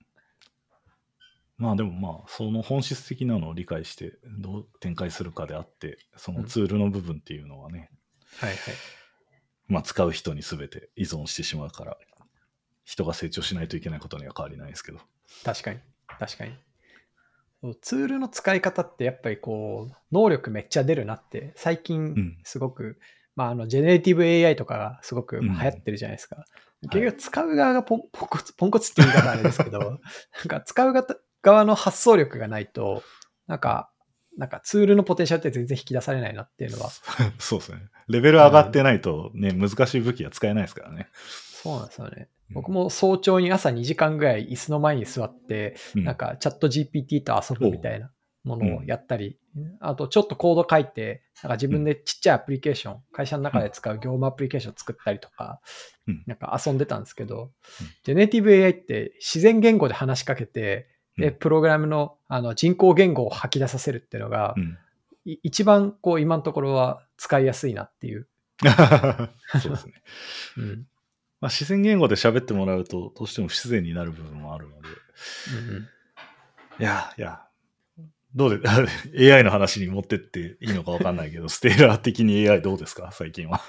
[1.58, 7.90] まあでもまあ、その本質的なのを理解してどう展開するかであって、そのツールの部分っていうのはね、
[8.38, 8.60] はいはい。
[9.68, 11.98] まあ使う人に全て依存してしまうから、
[12.84, 15.00] 人が成長しないといけないことには変わりないですけど。
[15.44, 15.80] 確かに。
[16.20, 16.54] 確かに。
[17.82, 23.00] ツールの使い方ってやっぱりこう、能力めっちゃ出るなって、最う近んすごく、
[23.36, 26.46] まああの、ジェネレティブ AI とかがすごくうん流行ってるじゃないですか。
[26.82, 30.00] い結局使う側がポンコツ、ポンコツって言い方あれですけど、 なん
[30.50, 30.92] か使う
[31.44, 33.04] 側の発想力がないと、
[33.46, 33.92] なんか、
[34.36, 36.90] なんかツールのポテンシャルって全然引き出されないなっていうのは、
[37.38, 37.78] そうですね。
[38.08, 41.10] レベル上がってないとね、難しい武器は使えないですからね。
[41.14, 42.30] そうなんですよね。
[42.50, 42.56] うん。
[42.56, 46.04] 僕も早朝に朝2時間ぐらい椅子の前に座って、うん。
[46.04, 48.12] なんかチャット GPT と遊ぶみたいな
[48.44, 49.38] ものをやったり、
[49.80, 55.62] あとちょっとコード書いて、なんか自分でちっちゃいアプリケーション、会社の中で使う業務アプリケーションを作ったりとか、
[56.08, 56.24] うん。
[56.26, 57.50] なんか遊んでたんですけど、うん。
[58.04, 64.78] ジェネティブ AI って自然言語で話しかけて、で、うんプログラムのあの人工言語を吐き出させるっていうのが、うん。
[65.26, 68.28] い一番こう今のところは使いやすいなっていう。
[69.62, 69.94] そうですね。
[70.58, 70.64] うん。
[70.64, 70.88] うん
[71.42, 74.88] まあ、自然言語で喋ってもらうと、どうしても不自然になる部分もあるので。
[74.88, 75.88] うん
[76.80, 77.42] いや、いや、
[78.34, 78.68] どうで、
[79.36, 83.12] AI の話に持ってっていいのかわかんないけど、ステーラー的に AI どうですか？
[83.12, 83.62] 最近は。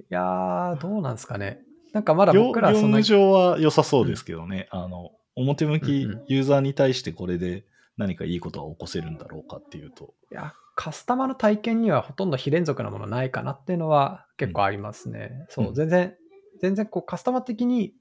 [0.00, 1.62] いやー、どうなんですかね。
[1.92, 4.66] なんかまだ業僕らはその業務、上は良さそうですけどね。
[4.70, 7.64] あの、表向きユーザーに対してこれで
[7.96, 10.14] 何かいいことは起こせるんだろうかっていうと。
[10.30, 15.46] いや、カスタマーの体験にはほとんど非連続なものないかなっていうのは結構ありますね。
[15.48, 16.14] そうう、ん全然、
[16.60, 17.94] 全然こうカスタマー的に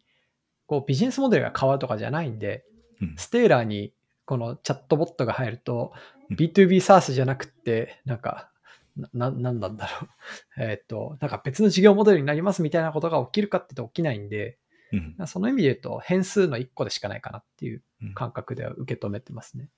[0.65, 2.65] こうビジネスモデルが変わるとかじゃないんで、
[3.01, 3.93] うんステーラーに
[4.25, 5.91] このチャットボットが入ると、
[6.29, 8.49] うん B2B サースじゃなくって、なんか、
[8.95, 10.09] な、ななんなんだろう。
[10.57, 14.57] えっと、なんか別の事業モデルになりますみたいなことが起きるかって言うと起きないんで、
[14.93, 15.27] うん。
[15.27, 19.69] その意味で言うと変数の1個でしかないかなっていううん感覚では受け止めてますね。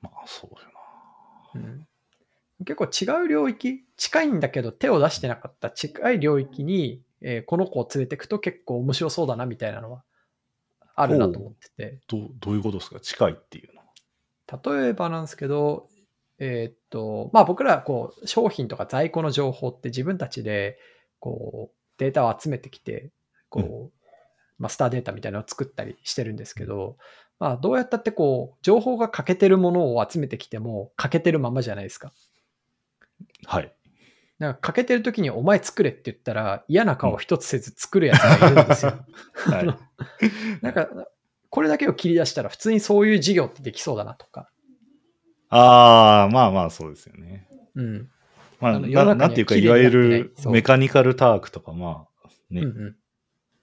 [0.00, 0.68] まあ、そうだよ
[1.56, 1.88] うん
[2.64, 10.02] 結構違う領域、近いんだけど手を出してなかった近い領域に、えーこの子を連れていくと結構面白そうだなみたいなのは
[10.96, 12.18] あるなと思ってて、な。
[12.18, 12.98] どう、どういうことですか？
[13.00, 13.86] 近いっていうのは。
[14.82, 15.88] 例えばなんですけど、
[16.40, 20.78] えーっと、まあ僕らこう商品とか在庫の情報って自分たちで
[21.20, 23.12] こうデータを集めてきて、
[23.48, 23.98] こう、
[24.58, 26.96] マスターデータみたいなのを作ったりしてるんですけど、
[27.38, 32.12] まあどうやったってこう情報が欠けてるものを集めてきても欠けてるままじゃないですか。
[33.46, 33.72] はい。
[34.38, 39.04] なんか欠けてる時にお前作れって言ったら嫌な顔一つせず作るやつがいるんですよ。
[39.34, 39.66] はい。
[40.62, 40.88] なんか、
[41.50, 44.50] これだけを切り出したら普通にそういう事業ってできそうだなとか。
[45.48, 47.48] ああ、まあまあそうですよね。
[47.74, 48.10] うん。
[48.60, 52.96] まあ、あななんていうか、いわゆるメカニカルタークとか、まあ、ね、うんうん。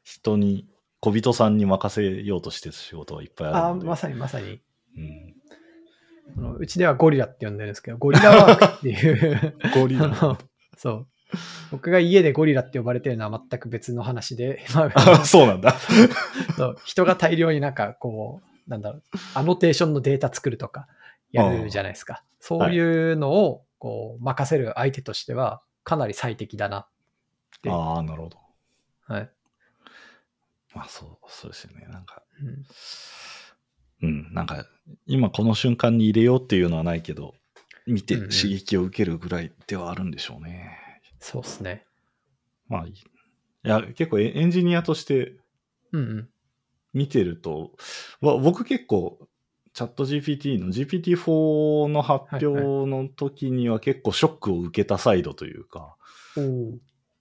[0.05, 0.67] 人に、
[1.01, 3.87] 小人さんに任せようとしてる仕事はいっぱいああ、あるので。
[3.87, 4.61] まさにまさに。
[4.97, 5.35] うん、
[6.37, 10.37] あのうちではゴリラって呼んでるんですけど、ゴリラワークっていう ゴリラ
[10.77, 11.07] そう。
[11.71, 15.73] 僕が家でゴリラって呼ばれてるのは全く別の話で、ま ああそうなんだ。
[16.55, 19.01] そう人が大量になんかこう、なんだろう、
[19.33, 20.87] アノテーションのデータ作るとか
[21.31, 22.23] やるじゃないですか。
[22.39, 26.87] そういうのをこう任せる相手としてはかなり最適だなっ
[27.61, 27.69] て。
[27.69, 28.37] ああ、なるほど。
[29.07, 29.29] はい。
[30.75, 31.87] まあそう、そうですよね。
[31.89, 32.65] なんか、うん
[34.03, 34.65] うん、なんか、
[35.07, 37.33] 今この瞬間に入れようっていうのはないけど、
[37.87, 40.77] 見てうんうん刺激を受けるぐらいではあるんでしょうね。
[41.19, 41.85] そうですね。
[42.67, 42.97] まあいい、い
[43.63, 45.37] や、結構エエンジニアとして
[45.91, 46.29] うんうん。
[46.93, 47.71] 見てると、
[48.21, 49.19] わ僕結構、
[49.73, 52.45] チャット GPT の GPT-4 の発表
[52.89, 55.97] の時には結構ショックを受けたサイドというか、
[56.37, 56.77] おー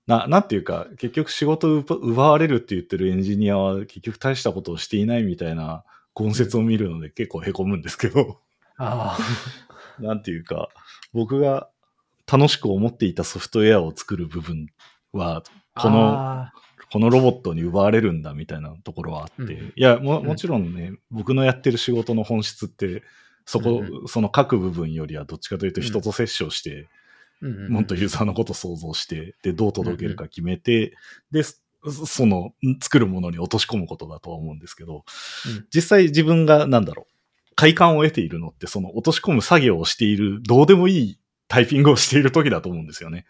[0.06, 8.40] ななんていうか、結局仕事を奪奪われるって言ってるエンジニアは結局大したことをしていないみたいな言説を見るので結構凹むんですけど、
[8.76, 9.16] あ
[9.98, 10.68] なんていうか、
[11.12, 11.68] 僕が
[12.30, 14.68] 楽しく思っていたソフトウェアを作る部分
[15.12, 15.42] は、
[15.74, 15.82] あ。
[15.82, 16.52] このあ
[16.92, 19.72] このロボットに奪われるんだみたいなところはあって、うん。
[19.74, 20.26] いやも、うん。
[20.26, 23.02] もちろんね、僕のやってる仕事の本質って、
[23.46, 26.86] そこ、うんその各部分よりはどっちかというと人と接触して、
[27.48, 30.96] もっとユーザーのことを想像して、で、どう届けるか決めて、
[31.30, 35.04] で、そその、ん作るものに落とし込むことだとは思うんですけど、
[35.46, 43.26] うん実際自分がなんだろう、快感を得ているのって、その落とし込む作業をしている、どうでもいいタイピングをしている時だと思うんですよね。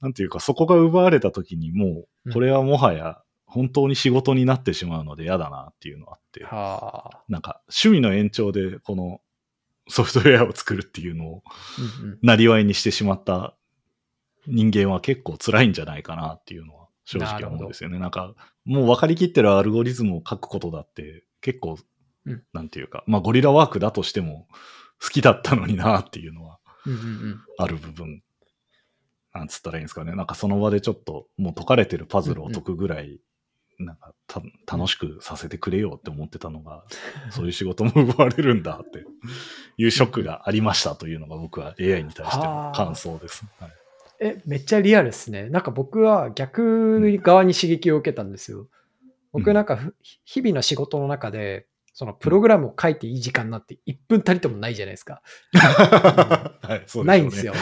[0.00, 7.22] なんていうか、そこが奪われた時にもう、これはもはや本当に仕事になってしまうので嫌だなっていうのがあって、はあ。
[7.28, 9.20] なんか趣味の延長でこの
[9.88, 11.42] ソフトウェアを作るっていうのを
[12.22, 13.54] なりわいにしてしまった
[14.46, 17.98] 人間は結構辛いんじゃないかなっていうのは正直思うんですよね。
[17.98, 21.78] なんか、もう分かりきってるアルゴリズムを書くことだって結構、
[22.26, 24.48] うんなんていうか、まあゴリラワークだとしても
[25.02, 26.58] 好きだったのになっていうのは
[27.58, 28.22] ある部分。
[29.34, 30.14] なんつったらいいんですかね。
[30.14, 33.20] なんかその場でちょっともう解かれてるパズルを解くぐらい、
[33.78, 34.42] なんかた
[34.76, 36.84] 楽しくさせてくれよって思ってたのが、
[37.30, 39.04] そういう仕事も奪われるんだって
[39.76, 43.44] いうショックがありましたというのが僕は AI に対しての感想です。
[43.58, 43.70] はい
[44.20, 45.48] え、めっちゃリアルですね。
[45.48, 48.68] なんか僕は逆側に刺激を受けたんですよ。
[49.32, 55.20] 僕なんかふ日々の仕事の中で、そのプログラムを書いていい時間なんて1分たりともないじゃないですか。
[55.52, 57.52] はい、そうでしょうねないんですよ。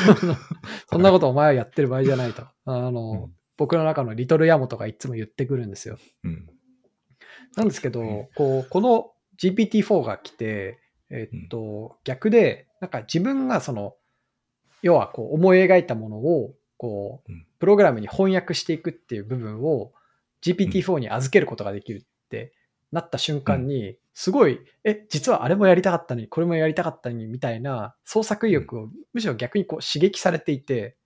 [0.88, 2.42] そんなことお前はやってる場合じゃないと。
[2.66, 5.98] あの、うん僕の中のリトルヤモトがいつも言ってくるんですよ。
[6.24, 6.48] うん。
[7.56, 10.78] なんですけど、うんこう、この GPT-4 が来て、
[11.10, 13.94] えっと、逆で、なんか自分がその、
[14.82, 19.92] 要はこう思い描いたものを、こううん、プログラムに翻訳していくっていう部分を
[20.42, 22.52] GPT-4 に預けることができるって
[22.90, 30.96] なった瞬間に、すごい、え、実はあれもやりたかったのに、これもやりたかったのに、みたいな創作意欲をむしろ逆にこう刺激されていて、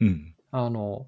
[0.00, 0.34] うん。
[0.50, 1.06] あの、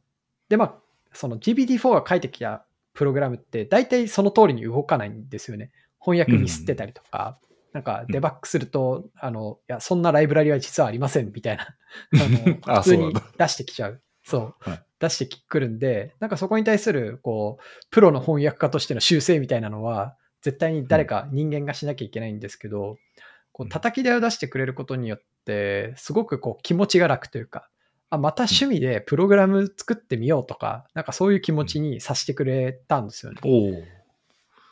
[0.48, 0.74] で、まあ、
[1.12, 5.70] その GPT-4 が書いてきたプログラムって、大体その通りに動かないんですよね。
[6.00, 7.38] 翻訳ミスってたりとか、
[7.72, 11.64] なんかデバッグすると、あの、いや、そんなライブラリは実はありませんみたいな、
[12.14, 14.02] あの、あ普通に出してきちゃう。
[14.22, 14.54] そう。
[14.70, 22.96] はい出してくるんで、なんかそこに対する、こう、プロの翻訳家としての修正みたいなのは、絶対に誰か人間がしなきゃいけないんですけど、
[23.52, 27.68] こう叩き台を出してくれることによって、すごくこう気持ちが楽というか、
[28.14, 33.40] あ、また趣味でプログラム作ってみようとか、なんかそういう気持ちにさせてくれたんですよね。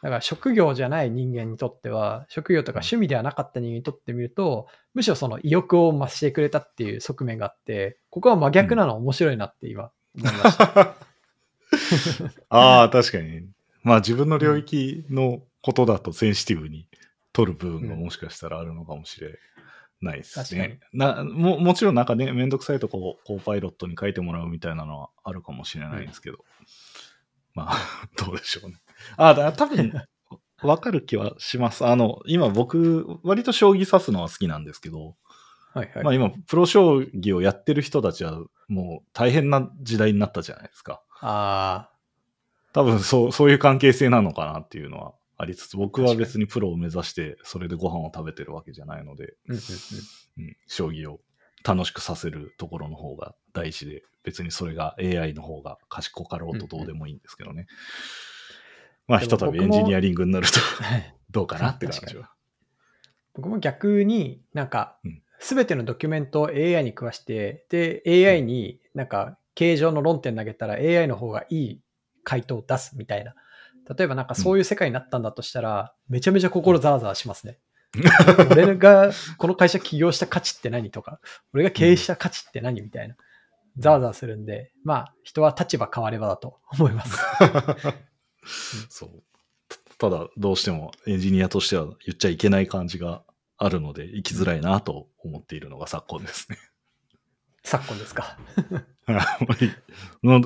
[0.02, 10.96] だから職業じゃない人間にとっては、職業とか趣味ではなかった人間にとってみると、むしろその意欲を増してくれたっていう側面があって、ここは真逆なの面白いなって今思いました。
[12.50, 13.46] ああ、確かに。
[13.85, 16.88] まあ自分の領域のことだとセンシティブに
[17.33, 19.38] 取る部分がもしかしたらあるのかもしれない
[20.11, 20.81] ですね。
[20.93, 26.38] なももちろんなんかね、めんどくさいとこコーパイロットに書いてもらうみたいなのはあるかもしれないですけど。
[27.55, 27.77] まあ、
[28.17, 28.77] どうでしょうね。
[29.17, 29.93] ああ、だ多分、
[30.62, 31.87] わかる気はします。
[31.87, 35.17] あの、今僕、割と将棋指すのは好きなんですけど、
[35.75, 36.05] はいはい。
[36.05, 38.38] まあ今、プロ将棋をやってる人たちは
[38.69, 41.03] もう大変な時代になったじゃないですか。
[41.21, 41.91] あ
[42.73, 49.52] 多分そう、そういう関係性なのかなっていうのはありつつ、僕は別にプロを目指して、それでご飯を食べてるわけじゃないので、ー、
[50.38, 51.18] うん将棋を
[51.64, 57.66] 楽しくさせるところの方が大事で、別にそれが AI の方が賢かろうとどうでもいいんですけどね。
[59.09, 62.33] まあ、ひとたびエンジニアリングになるとは いどうかなって感じは。
[63.35, 71.81] 僕も逆になんかうん、すべてのドキュメントを AI に食わして、で、AI になんか、形状の論点投げたら AI の方がいい
[72.22, 73.35] 回答を出すみたいな。
[73.88, 77.59] 例えばなんかそういう世界になったんだとしたら、めちゃめちゃ心ざわざわしますね。
[78.51, 81.21] 俺がこの会社起業した価値って何とか、
[81.53, 83.16] 俺が経営した価値って何みたいな。
[83.79, 87.18] ざわざわするんで、まあ、人は立場変わればだと 思います。
[88.88, 89.23] そう。
[89.99, 93.23] たただ、どうしてもエンジニアとしては言っちゃいけない感じが
[93.57, 96.59] あるので、生きづらいなと思っているのが昨今ですね。
[97.64, 98.37] 昨今ですか。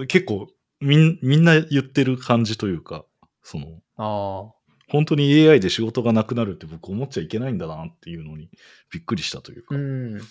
[0.06, 0.48] 結構
[0.80, 3.06] みん、みんな言ってる感じというか、
[3.46, 4.52] その、ああ。
[4.88, 8.50] 本当に AI で仕事がなくなるって僕思っちゃいけないんだなっていうのに
[8.92, 9.82] びっくりしたというか、うん。
[9.82, 10.22] うん、うん、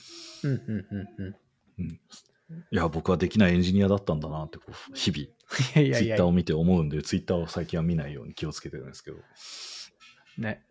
[0.44, 0.58] うん、
[1.18, 1.36] うん。
[1.80, 2.00] うん
[2.72, 5.28] いや、僕はできないエンジニアだったんだなってこう、日々、
[5.74, 9.18] ツイッターを見て思うんで、ツイッターを最近は見ないように気をつけてるんですけど。
[10.38, 10.64] ね。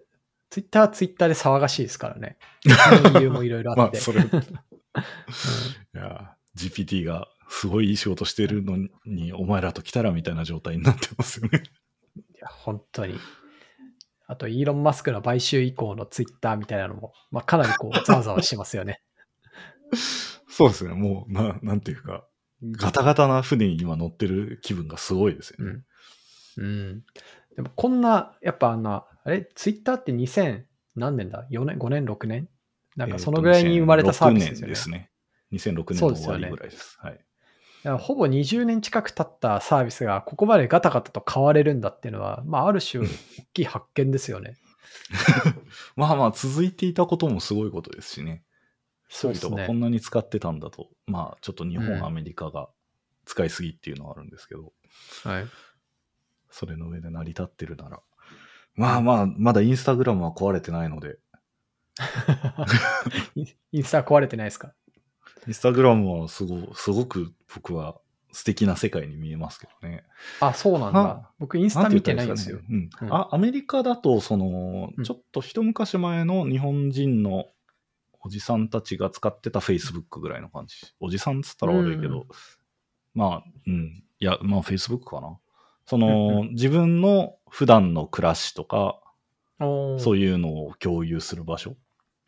[0.51, 2.39] ツイッターはツイッターで騒がしいですからね。
[3.19, 3.99] 理由もいろいろあまあ、って。
[3.99, 4.41] それ、いうん
[5.95, 11.65] や、GPT がすごいいい仕事してるのに、お前らと来たらみたいな状態になってますよね。
[12.49, 13.19] 本当に。
[14.27, 19.03] あと、イーロン・マスクの買収以降のツイッターみたいなのも、まあ、かなりこう、 ざわざわしますよね。
[20.49, 22.27] そうですね、もう、ななんていうか、
[22.63, 25.83] ガタガタな船に今乗ってる気分がすごいですよね。
[26.57, 26.65] うん。
[26.65, 27.05] うん。
[27.57, 30.65] でも、こんな、やっぱあの、あれ、ツイッターって2000
[30.97, 32.49] 何年だ ?4 年、5年、6年？
[32.97, 35.11] なんかそのぐらいに生まれたサービスですよね。
[35.53, 35.75] 2006年ですね。
[35.75, 36.97] 2006年の終わりぐらいです。
[37.01, 37.13] はい。
[37.13, 37.34] だから
[37.99, 43.09] ほぼ20年近く経ったサービスがここまでガタガタと変われるんだっていうのは、まあ、ある種、大
[43.53, 44.57] きい発見ですよね。
[45.97, 48.43] まあまあ、続いていたこともすごいことですしね。
[49.09, 49.73] そうですね人がこ。
[49.75, 52.69] んなに使ってたんだと、まあ、ちょっと日本、うんアメリカが
[53.27, 54.73] 使いすぎっていうのはあるんですけど、
[55.25, 55.47] はい。
[56.51, 58.01] それの上で成り立ってるなら。
[58.77, 61.19] まあまあ、まだインスタグラムは壊れてないので、
[63.73, 64.73] インスタ壊れてないですか？
[65.47, 67.97] インスタグラムはすごすごく僕は
[68.33, 70.05] 素敵な世界に見えますけどね。
[70.41, 71.31] あ、そうなんだは。
[71.39, 72.59] 僕、インスタ見てないんですよ。
[73.11, 73.29] あ。
[73.31, 77.47] アメリカだと、そのうん、ちょっと一昔前の日本人の
[78.21, 80.77] おじさんたちが使ってた Facebook ぐらいの感じ。
[80.99, 82.27] おじさんっつったら悪いけど、うん
[83.15, 84.03] まあ、うん。
[84.19, 85.39] いや、まあ Facebook かな。
[85.87, 89.01] そうんの、自分の普段の暮らしとか、
[89.61, 90.17] そう。
[90.17, 91.77] いうのを共有する場所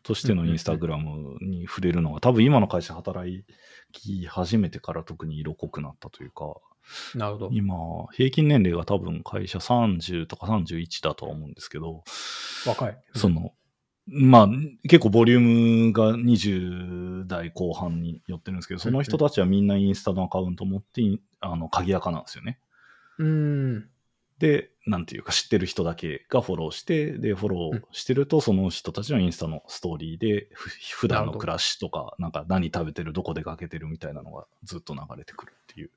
[0.07, 3.43] としてのインスタグラムに触れるのが、多分今の会社働
[3.91, 6.55] き始めてから特に色濃くなったというか、
[7.13, 7.49] なるほど。
[7.51, 7.75] 今、
[8.13, 12.05] 平均年齢が多分会社30とか31だとは思うんですけど、
[12.65, 12.97] 若い。
[13.15, 13.51] その、
[14.07, 14.49] まあ、
[14.83, 21.01] 結構ボリュームが20代後半に寄ってるんですけど、その人たちはみんなインスタのアカウント持って、
[21.41, 22.59] あの、鍵垢なんですよね。
[23.19, 23.89] うん。
[24.39, 35.91] で、なんていうか知ってる人だけがフォローして、で、フォローしてると、その人たちのインスタのストーリーで、ふ普段の暮らしとか、なんか何食べてる、どこ出かけてるみたいなのがずっと流れてくるっていう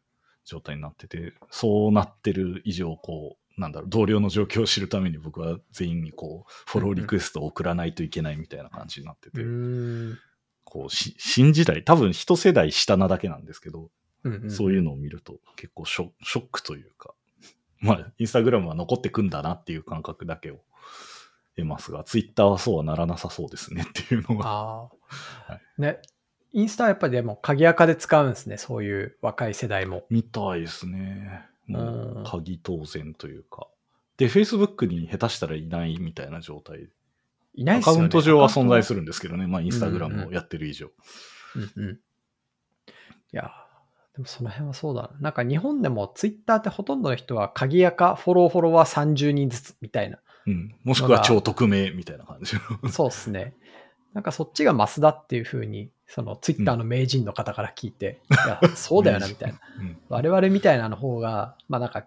[0.44, 10.18] 状態になってて、そうなってる以上、こう、なんだろう、同僚の状況を知るために僕は全員にこう、フォローリクエストを送らないといけないみたいな感じになってうて、ーん。
[10.64, 13.90] こう、し新時代、多分一世代下なだけなんですけど、
[14.22, 17.14] うんうんそういうのを見ると結構ショックというか、
[17.80, 20.60] まあ、インスタグラムは残ってくんだなっていう感覚だけを
[21.56, 24.48] 得ますが、ツイッターはそうはならなさそうですねっていうのが。
[24.48, 24.88] あ
[25.48, 26.00] あ、はね。
[26.52, 28.56] インスタはやっぱりでも鍵垢で使うんですね。
[28.56, 30.04] そういう若い世代も。
[30.10, 31.46] みたいですね。
[31.66, 31.82] もう
[32.18, 33.68] んう、鍵当然というか。
[34.16, 36.76] で、Facebook に下手したらいないみたいな状態。
[36.76, 36.80] ア
[37.54, 37.82] いないね。
[37.82, 38.98] カウント上は存在する。
[38.98, 39.46] るんですけどね。
[39.46, 40.90] まあ、インスタグラムをやってる以上。
[41.54, 41.90] うんうん。
[41.92, 41.96] い
[43.32, 43.52] や、
[44.14, 45.10] でもその辺はそうだな。
[45.20, 50.18] なんか日本でもツイッターってほとんどの人は鍵垢フォローフォロワー30人ずつみたいな。
[50.46, 50.74] うん。
[50.84, 52.56] もしくは超匿名みたいな感じ。
[52.92, 53.54] そうっすね。
[54.12, 59.60] なんかそっちがマスだっていうふうに、そのツイッターの名人の方から聞いて、 いや、そうだよなみたいな。
[59.78, 62.04] うん我々みたいなの方が、まあなんか、あ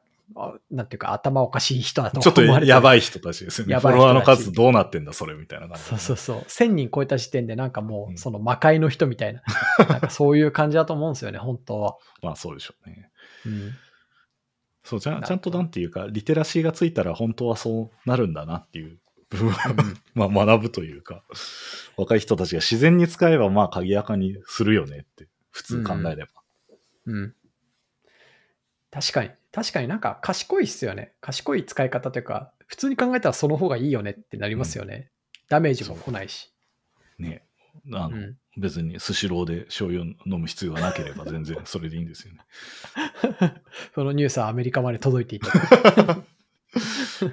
[0.71, 3.77] なんていうか頭おかしい人だとちょっとやばい人たちですよね。
[3.77, 5.83] フォロワーの数どうなってんだ、それみたいな感じ。
[5.83, 6.37] そうそうそう。
[6.47, 9.43] 1000人超えた時点でなんかもうんう、その魔界の人みたいな、
[9.87, 11.97] なんかそういう感じだと思うんですよね、本当は。
[12.21, 13.11] まあそうでしょうね。
[13.45, 13.71] うん。
[14.83, 18.99] そうちゃちゃんとなんていうか、リテラシーがついたら本当はそうなるんだなっていう
[19.29, 19.73] 部分は、
[20.15, 21.23] まあ学ぶというか、
[21.95, 26.31] 若い人たちが自然に使えばまあ鍵垢にするよねって、普通考えれば。
[27.05, 27.35] うん。
[28.91, 29.31] 確かに。
[29.53, 31.13] 確かになんか賢いっすよね。
[31.21, 35.11] 賢い使い方というか、普通に考えたらその方がいいよねってなりますよね。
[35.47, 36.51] ダメージも来ないし。
[37.19, 37.43] ね。
[37.93, 38.37] あの、うん。
[38.57, 42.39] 別にスシローで醤油を飲む必要がなければ全然それでいいんですよね。
[43.93, 45.51] そのニュースはアメリカまで届いていた。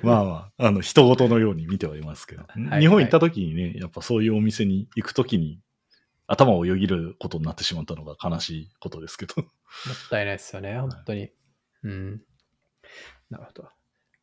[0.03, 2.43] まあまあ、あの、人事のように見てはいますけど。
[2.77, 5.61] い日本行った時にね、やっぱそういうお店に行く時に
[6.27, 9.35] 頭をよぎることになってしまったのが悲しいことですけど。
[9.39, 9.49] もっ
[10.11, 11.31] たいないですよね、本当に。
[11.85, 12.23] うん。
[13.31, 13.69] なるほど。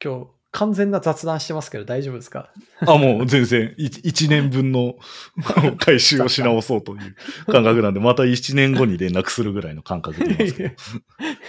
[0.04, 2.52] 今日、完全な雑談してますけど大丈夫ですか？
[2.82, 4.96] あ、もう全然、1年分の
[5.80, 10.76] 回収をし直そうという感覚なんで、 また1年後に連絡するぐらいの感覚でいますけ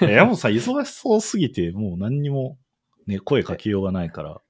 [0.07, 0.13] ど。
[0.13, 2.59] 山本さん、忙しそうすぎて、もう何にも、
[3.07, 4.41] ね、声かけようがないから。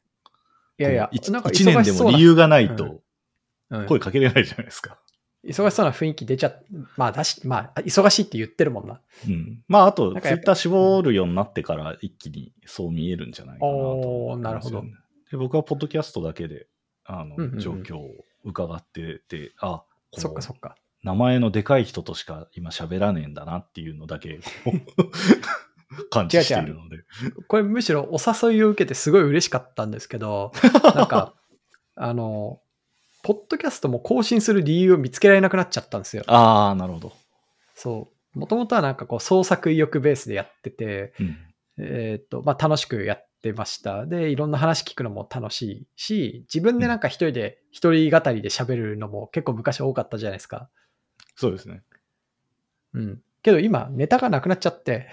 [0.81, 4.99] いやいや、1, なんか年でも理由がないと、うん声かけれないじゃないですか。
[5.45, 6.63] 忙しそうな雰囲気出ちゃっ
[6.97, 9.01] まあ、だし、まあ、忙しいって言ってるもんな。
[9.27, 9.63] うん。
[9.69, 14.85] まあ、あと、ツイッター絞るようになってから一気にそう見えるんじゃないかなとねおーなるほど
[15.31, 16.67] で僕はポッドキャストだけで、
[17.05, 20.77] あの、うんうんうん状況を伺ってて、あ、こそっかそっか。
[21.03, 24.41] 名前のでかい人としか今喋らねえんだなっていうのだけ
[26.11, 26.99] 感知しているので。
[27.47, 30.53] これむしろお誘いを受けてすごい嬉しかったんですけど、
[30.95, 31.35] なんか、
[31.95, 32.61] あの、
[33.29, 36.25] ポッドキャストも更新する理由を見つけられなくなっちゃったんですよ。
[36.29, 37.13] ああ、なるほど。
[37.75, 38.39] そう。
[38.39, 41.37] もともとはなんかこう創作意欲ベースでやってて、うん。
[41.77, 44.07] えーっと、まあ楽しくやってました。
[44.07, 50.71] で、いろんな話聞くのも楽しいし、自分でなんか一人で、一人語りで喋るのも結構昔多かったじゃないですか。
[51.37, 51.83] そうですね。
[52.95, 53.21] うん。
[53.43, 55.07] けど今、ネタがなくなっちゃって、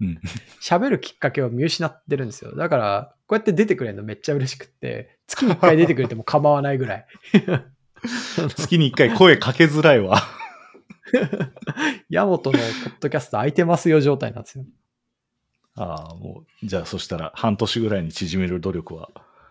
[0.00, 0.20] うん。
[0.60, 2.54] 喋るきっかけを見失ってるんですよ。
[2.54, 7.06] だから、こうやって出てくれるのめっちゃ嬉しくって、月に1回出てくれても構わないぐらい。
[8.56, 10.22] 月に一回声かけづらいわ。
[12.10, 14.64] ヤモトのポッドキャスト空いてますよ状態なんですよ。
[15.74, 19.10] ああ、もう、じゃあそしたら半年ぐらいに縮める努力は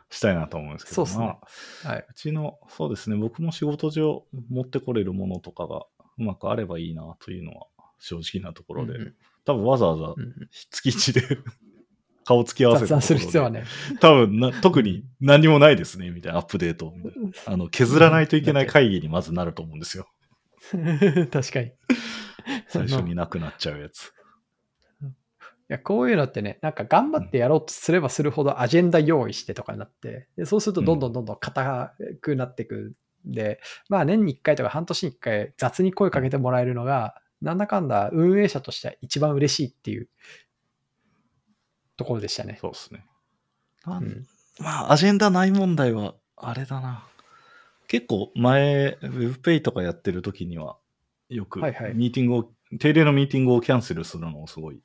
[0.10, 0.96] したいなと思うんですけど。
[0.96, 1.38] そうっすねま
[1.86, 2.06] あはい。
[2.10, 5.86] うちの、そうですね、僕も仕事上持ってこれるものとかが
[6.18, 7.68] うまくあればいいなというのは
[8.00, 9.16] 正直なところで、うんうん
[9.48, 11.22] 多分わざわざうんうん月一で
[12.26, 13.62] 顔つき合わせ雑談する必要はね。
[13.62, 13.66] ね。
[14.02, 16.94] 多分な、特に何もないですね、みたいなアップデート。
[17.46, 20.10] あの、削らないといけない会議にまずなると思うんですよ。
[21.32, 21.72] 確かに。
[22.68, 24.12] 最初になくなっちゃうやつ。
[25.70, 32.96] いや、こういうのってね、なんか頑張ってやろうとすればするほどアジェンダ用意してとかになって、でそうするとどんどんどんどん硬くなっていく
[33.26, 40.10] んで、まあ年に1回とか半年に1回雑に声かけてもらえるのが、なんだかんだ運営者としては一番嬉しいっていう
[41.98, 42.58] ところでしたね。
[42.62, 43.06] そうですね。
[43.86, 44.26] なうんん
[44.60, 47.08] まあ、アジェンダない問題は、あれだな。
[47.88, 50.78] 結構前、WebPay とかやってる時には、
[51.30, 54.82] よく、はいはいミーティングを、定例のミーティングをキャンセルするのをすごい、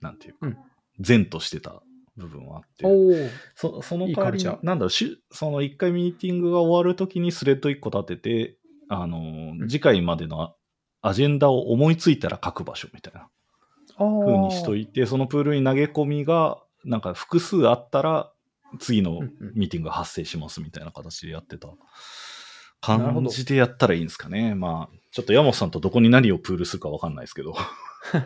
[0.00, 0.56] なんていうか、うん
[1.00, 1.80] 善としてた
[2.16, 2.84] 部分はあって。
[3.54, 8.58] そそのいい代わりにカルチャーなんだろう、しその一回ミーティングが終わるときにスレッド1個立てて、
[8.88, 10.54] あのー、うん次回までの
[11.00, 13.28] アジェンダを思いついたら書く場所みたいな
[13.98, 18.32] 風にしといいて、そのプールに投げ込みがなんか複数あったら、
[18.80, 19.20] 次の
[19.54, 21.68] ミーティングが発生しますみたいな形でやってた
[22.80, 24.54] 感どじでやったらいいんですかね。
[24.54, 27.54] まあ、ちょっと山本さんとどこに何をプールするかわかんないですけど。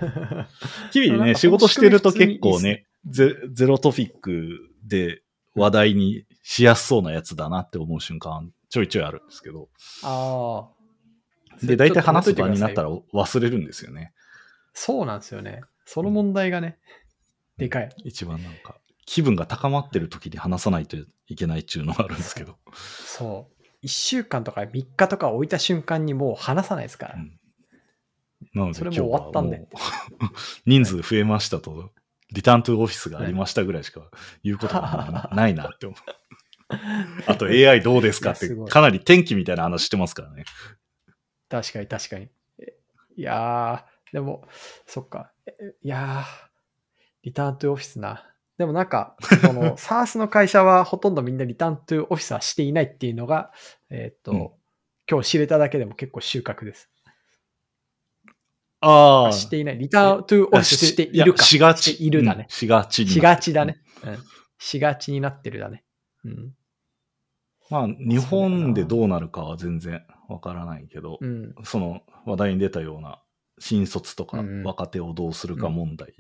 [0.93, 5.23] 日々ね、仕事してると結構ね、ゼゼロトピックで
[5.55, 9.69] 話題にしやすそうなやつだなって思う瞬間、ちょいちょいあるんですけど。
[10.03, 10.82] ああ。
[11.63, 12.89] で、大体話す場になったら。
[12.89, 14.13] ら忘れるんですよね。
[14.73, 15.63] そうなんですよね。
[15.85, 16.79] その問題がね、
[17.57, 17.95] でかい。
[18.05, 20.97] 一番なんか、気分が高まってる時に話さないと
[21.27, 22.57] いけないっていうのがあるんですけど。
[22.75, 23.87] そう。
[23.87, 27.15] 1週間とか3日とか置いた瞬間にもう話さないですから。
[27.17, 27.39] うん
[28.55, 29.67] なのでそれもう終わったんで
[30.67, 31.93] 人数増えましたと、
[32.33, 34.11] リターントゥーオフィスがありましたぐらいしか
[34.43, 35.99] 言うことがないなって思う。
[37.27, 40.45] あと AI どうですかってかなり天気みたいな話してますからね。
[41.53, 42.29] 確かに確かに。
[42.59, 42.75] え
[43.17, 44.43] いやー、でも、
[44.87, 45.33] そっか。
[45.47, 46.49] えいやー、
[47.25, 48.27] リターントゥーオフィスな。
[48.57, 53.53] でもなんか、その SARS の会社はほとんどみんなリターントゥーオフィスはしていないっていうのが、
[53.91, 54.51] えーっと、うん
[55.11, 56.89] 今日知れただけでも結構収穫です。
[58.81, 59.33] ああ。
[59.33, 59.79] していない。
[59.79, 61.43] リターントゥーオフィスしているか。
[61.43, 62.07] やしがち。
[62.07, 62.49] いるだねうん。
[62.49, 63.83] しがちになしがちだね。
[64.05, 64.19] うん。
[64.59, 65.85] しがちになってるだね。
[66.25, 66.55] うん。
[67.69, 71.55] まあ、日本でどうなるかは全然わからないけど、うん。
[71.65, 73.21] その話題に出たような
[73.59, 76.15] 新卒とか若手をどうするか問題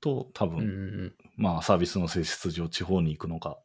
[0.00, 0.72] と、多分、うんうんう
[1.06, 1.14] ん。
[1.36, 3.58] まあサービスの性質上地方に行くのか、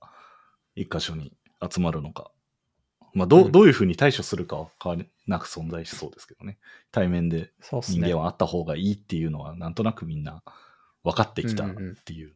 [0.75, 1.33] 一箇所に
[1.69, 2.31] 集まるのか、
[3.13, 6.57] まあどう,、うんどういうふうに対処するかは変わりなく存在しそうですけどね。
[6.91, 7.51] 対面で。
[7.61, 10.43] 人間はあった方がいいっていうのはなんとなくみんな
[11.03, 12.35] 分かってきたっうんうんうんていう。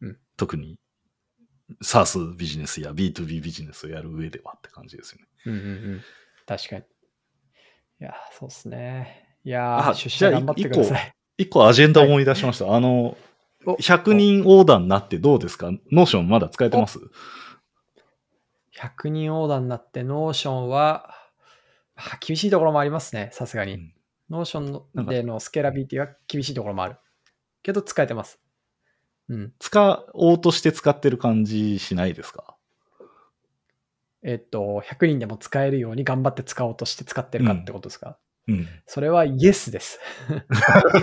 [0.00, 0.78] うん特に
[1.80, 5.26] SARS ビジネスや B2B ビジネスをやる上ではって感じですよね。
[5.46, 6.00] うんうんうん。
[6.46, 6.82] 確かに。
[8.02, 9.36] いや、そうっすね。
[9.44, 11.12] いや出社頑張ってください。
[11.38, 12.74] 一個アジェンダ思い出しました。
[12.74, 13.16] あの、
[13.64, 15.70] お100人横断になってどうですか？
[15.92, 16.98] Notion まだ使えてます
[18.76, 21.10] ？100人横断になって、 Notion は、
[21.94, 23.74] あ厳しいところもありますね、さすがに。
[23.74, 23.94] うん
[24.30, 26.96] Notion でのスケーラビリティは厳しいところもある。
[27.62, 28.40] けど使えてます。
[29.28, 29.52] うん。
[29.58, 32.51] 使おうとして使ってる感じしないですか？
[34.22, 38.18] えっと、100人でも使えるように頑張って使おうとして使ってるかってことですか、
[38.48, 38.68] うん。
[38.86, 39.98] それはイエスです。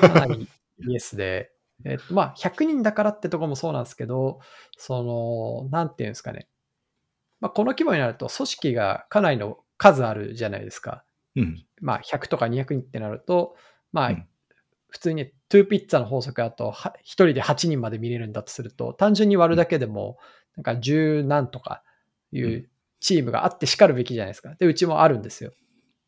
[0.01, 0.47] かなり
[0.87, 1.51] イエスで。
[1.85, 4.39] えっと、まあ、100人だからってとこもそうなんですけど、
[4.77, 6.47] その、なんていうんですかね。
[7.39, 11.05] まあ、この規模になると組織がかなりの数あるじゃないですか。
[11.35, 11.65] うん。
[11.81, 13.55] まあ、100とか200人ってなると、
[13.91, 14.27] まあ、うん
[14.91, 20.17] 普通に2ピッツァの法則だと、は1人で8人まで見れるんだとすると、単純に割るだけでも、
[20.57, 21.83] なんか10何とか
[22.31, 24.55] いううんチームがあってしかるべきじゃないですか。
[24.55, 25.51] で、うちもあるんですよ。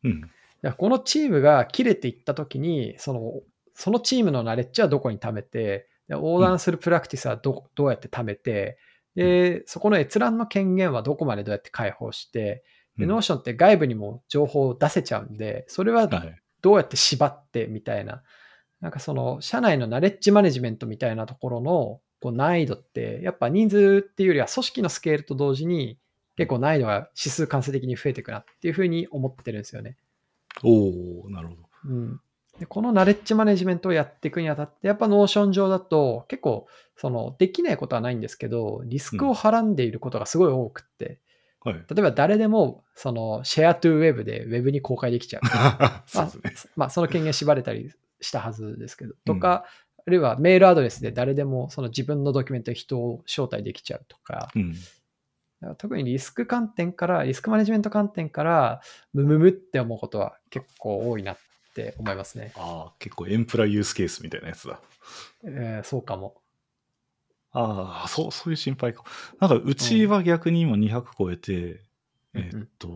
[0.04, 0.30] うん。
[0.76, 3.40] このチームが切れていったときに、その、
[3.74, 8.78] そのチームのナレッジはどこに貯めて、で横断するプラクティスはどどうやって貯めて、
[9.14, 12.64] で、そこの閲覧の権限はどこまでどうやって解放して、
[12.96, 16.36] で、うん Notion って外部にも情報を出せちゃうんで、それははい。
[16.60, 18.22] どうやって縛ってみたいな、
[18.80, 25.98] なんかその社内のナレッジマネジメントみたいなところのこう難易度って、やっぱ人数っていうよりは組織のスケールと同時に
[26.36, 29.96] 結構難易度が指数関数的に増えていくなっていうふうに思ってるんですよね。
[30.62, 31.62] おおなるほど。
[31.86, 32.20] うん。
[32.58, 36.66] で、このナレッジマネジメントをやっていくにあたって、やっぱ Notion 上だと結構
[36.96, 41.18] そのできないことはないんですけど、リスクをはらんでいることがすごい多くって、
[41.64, 41.74] はい。
[41.74, 45.42] 例えば誰でもその Share to web でウェブに公開できちゃう。
[46.06, 46.72] そうですね。
[46.76, 49.64] まあ、その権限縛れたりしたはずですけど、とか、
[50.04, 54.74] あるいはメールアドレスで誰でもその自分のドキュメントに人を招待できちゃうとか、うん。
[55.78, 58.80] 特にリスク観点から、リスクマネジメント観点から、
[59.12, 61.38] ムムムって思うことは結構多いなっ
[61.74, 62.52] て思いますね。
[62.56, 64.80] ああ、結構エンプラユースケースみたいなやつだ。
[65.44, 66.36] えーそうかも。
[67.52, 69.04] ああ、そう、そういう心配か。
[69.38, 71.80] なんか、うちは逆に今200超えて、
[72.34, 72.88] うんえっと、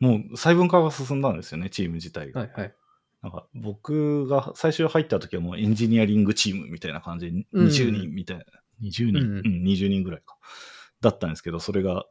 [0.00, 2.40] もう細分化が進んだんですよね、チーム自体が。
[2.40, 2.74] はいはい。
[3.22, 8.44] なんか僕が最初入った時はもうエンジニアリングチームみたいな感じでうん20人みたいな、
[8.80, 10.36] 20人、うんうん、20人ぐらいか。
[11.00, 12.04] だったんですけど、それが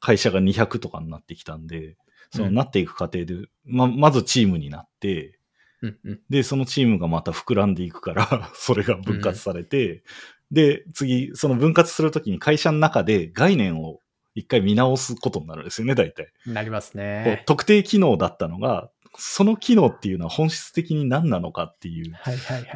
[0.00, 1.96] 会社が200とかになってきたんで、
[2.30, 3.34] そのうんなっていく過程で、
[3.64, 5.38] ま、まずチームになって、
[5.80, 6.20] うんうん。
[6.28, 10.02] で、そのチームがまた膨らんでいくから、 それが分割されて、
[10.50, 14.00] で、次、その分割するときに会社の中で概念を
[14.34, 16.32] 一回見直すことになるんですよね、大体。
[16.46, 17.42] なりますね。
[17.46, 22.12] 特定機能だったのが、その機能っていうのは本質的に何なのかっていう。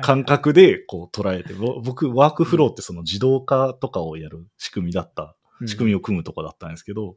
[0.03, 7.17] 感覚でこう捉えて、ぼ僕、ワークフローってその自動化とかをやる仕組みだった、うん仕組みを組むとこだったんですけど、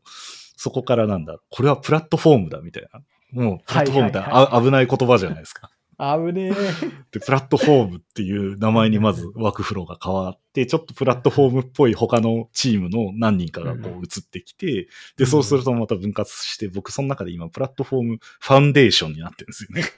[0.57, 3.01] そこからなんだ、これはプラットフォームだみたいな。
[3.31, 5.69] もう、プラットフォームってはいはいあ危ない言葉じゃないですか。
[5.97, 6.51] あぶねえ。
[7.11, 19.83] で、プラットフォームっていう名前にまずワークフローが変わって、ちょっとプラットフォームっぽい他のチームの何人かがこう移ってきて、で、そうするとまた分割して、僕その中で今プラットフォームファンデーションになってるんですよね。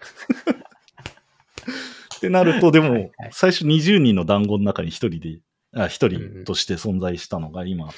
[2.17, 5.39] ってなると、でも最初20人の団子の中に1人で、
[5.73, 7.89] あ、1うんうん人として存在したのが今、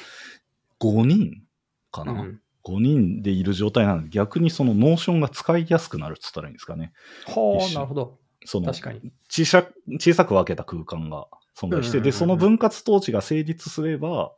[0.79, 1.43] 5人
[1.91, 2.41] かな、うん。
[2.65, 6.93] 5人でいる状態なので、逆にその Notion が使いやすくなるって言ったらいいんですかね。
[7.25, 8.19] ほう、一緒なるほど。
[8.45, 9.11] その確かに。
[9.29, 9.67] 小さ
[9.99, 11.27] 小さく分けた空間が
[11.57, 14.31] 存在して、うんうんうんうんで、その分割統治が成立すれば、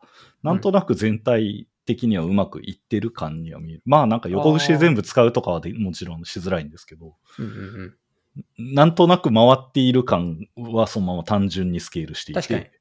[0.44, 3.82] なんとなく全体的にはうまくいってる感には見える。
[3.86, 7.96] まあなんか横串で全部使うとかはでもちろんしづらいんですけど、うんうん
[8.58, 8.76] うん。
[8.76, 12.72] なんとなく回っている感はそのまま単純にスケールしてい確かにて、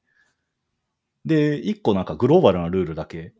[1.25, 3.33] で、一個なんかグローバルなルールだけ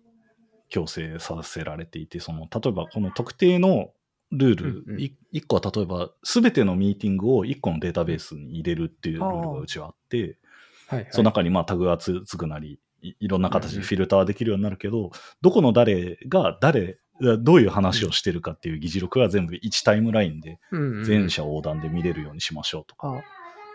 [0.71, 3.91] 強制させられていて、その、例えばこの特定の
[4.31, 5.01] ルール、うんうん。
[5.01, 10.37] い一個は例えば、すべてのミーティングを一個のデータベースに入れるっていうルールがうちはあって、
[10.87, 11.07] はい、はい。
[11.11, 13.81] その中にまあタグがつつくなり、いいろんな形うんうん。
[13.81, 15.11] でフィルターできるようになるけど、
[15.41, 16.97] どこの誰が誰、
[17.39, 21.03] どういう話をしてるかっていう議事録が全部1タイムラインでうんうん。
[21.03, 23.23] 全社横断で見れるようにしましょうとか、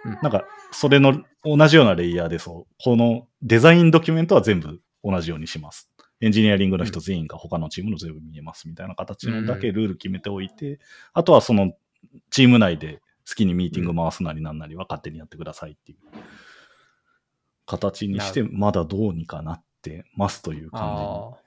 [0.05, 0.19] うん。
[0.23, 5.91] なんかそれの同じようなレイヤーでそう、このデザインドキュメントは全部同じようにします。
[6.21, 10.79] エンジニアリングの人全員が他のチームの全部見えますみたいな形のだけルール決めておいて、
[11.13, 11.73] あとはその
[12.31, 15.99] チーム内で好きにミーティング回すなりなんなりは勝手にやってくださいっていう
[17.67, 21.47] 形にして、なまだどうにかなってますという感ああ。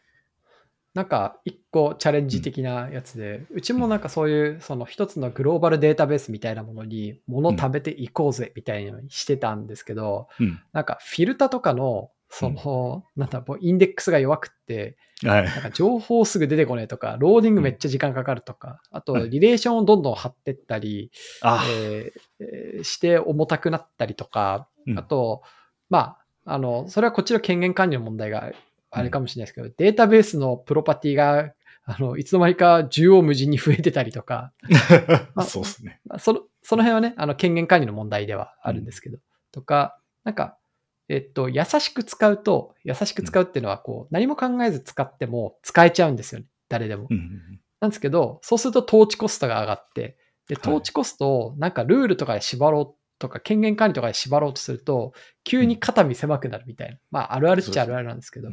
[0.95, 10.59] なんか一個チャレンジ的なやつで、うちもなんかそういうその一つのグローバルデータベースみたいなものに物貯めていこうぜみたいにしてたんですけど、じに。
[10.74, 15.30] なんかフィルタとかのその、なんだもうインデックスが弱くって、うん。
[15.30, 15.45] はい。
[15.45, 21.11] なんか情報すぐ出てこねえとか、ローディングめっちゃ時間かかるとか、あとリレーションをどんどん貼ってったり、
[21.41, 25.43] あ、えーえーして重たくなったりとか、うんあと、
[25.89, 28.51] まあ、あの、それはこっちの権限管理の問題が
[28.91, 31.51] あれかもしれないですけど、データベースのプロパティが、
[31.84, 34.53] あの、いつの間にか縦横無尽に増えてたりとか、
[35.36, 35.99] あそうですね。
[36.05, 39.17] まあその、その辺はね、あの、権限管理の問題ではあるんですけど、
[39.51, 40.59] とか、なんか、
[41.10, 46.47] えっと、優しく使うと、優しく使うっていうのは、こう、何も考えず使っても使えちゃうんですよね。
[46.70, 47.07] 誰でも。
[47.82, 56.97] なんですけど、そうすると統治コストが上がって、で、はい統治コストをなんかルールとかで縛ろうとか、権限管理とかで縛ろうとすると、急に肩身狭くなるみたいな。
[57.10, 58.49] まあ、あるあるっちゃあるあるなんですけど。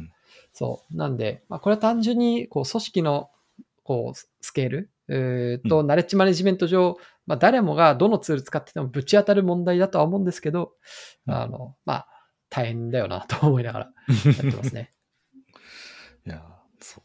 [0.52, 0.96] そう。
[0.96, 3.30] なんで、まあ、これは単純に、こう、組織の、
[3.82, 6.96] こう、スケール、えーと、うナレッジマネジメント上、
[7.26, 10.72] まあ、誰もがどのツール使っててもぶち当たる問題だとは思うんですけど、
[11.26, 12.08] うんあの、まあ、
[12.48, 14.92] 大変だよなと思いながらやってますね。
[16.26, 16.42] いや、
[16.80, 17.04] そう。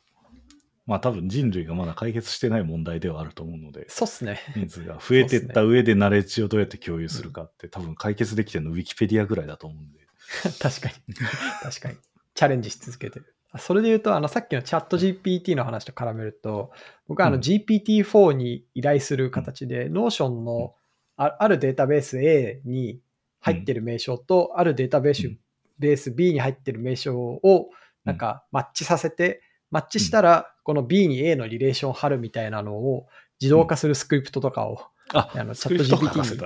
[0.86, 4.39] まあ多分人類がまだ解決してない問題ではあると思うので、そうっすね。
[4.56, 10.00] 人数が増えてった上でナレッジをどうやって共有するかって、多分解決できてるのウィキペディアぐらいだと思うんで。
[10.60, 11.16] 確かに。
[11.62, 11.98] 確かに。
[12.34, 13.36] チャレンジし続けてる。
[13.52, 16.72] あそれで言うと、あの、さっきのチャット GPT の話と絡めると、
[17.08, 20.74] 僕はあのうん GPT-4 に依頼する形で、Notion の
[21.18, 23.00] ああるデータベース A に
[23.42, 25.39] 入ってる名称と、あるデータベースうん
[25.82, 27.70] ベース B に入ってる名称を、
[28.06, 33.08] なんかマッチさせて、マッチしたら、この B に A のリレーションを貼るみたいなのを
[33.42, 34.80] 自動化するスクリプトとかを、
[35.14, 35.98] ああのスクリプト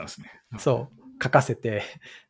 [0.07, 0.31] すね。
[0.57, 1.83] そう、書かせて、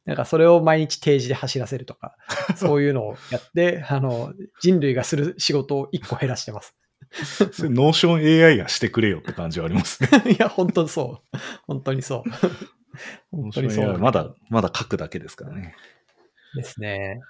[0.05, 2.15] なんかそれを毎日定時で走らせるとか、
[2.57, 6.75] そういうのをやって、あの、人類がする仕事を1個減らしてます。
[7.51, 10.09] それノーション AI がしてくれよって感じはありますね。
[10.33, 11.37] いや、本当にそう。
[11.67, 12.29] 本当にそう。
[13.31, 13.97] 本当にそう。
[13.97, 15.75] まだ、まだ書くだけですからね。
[16.55, 17.21] ですね。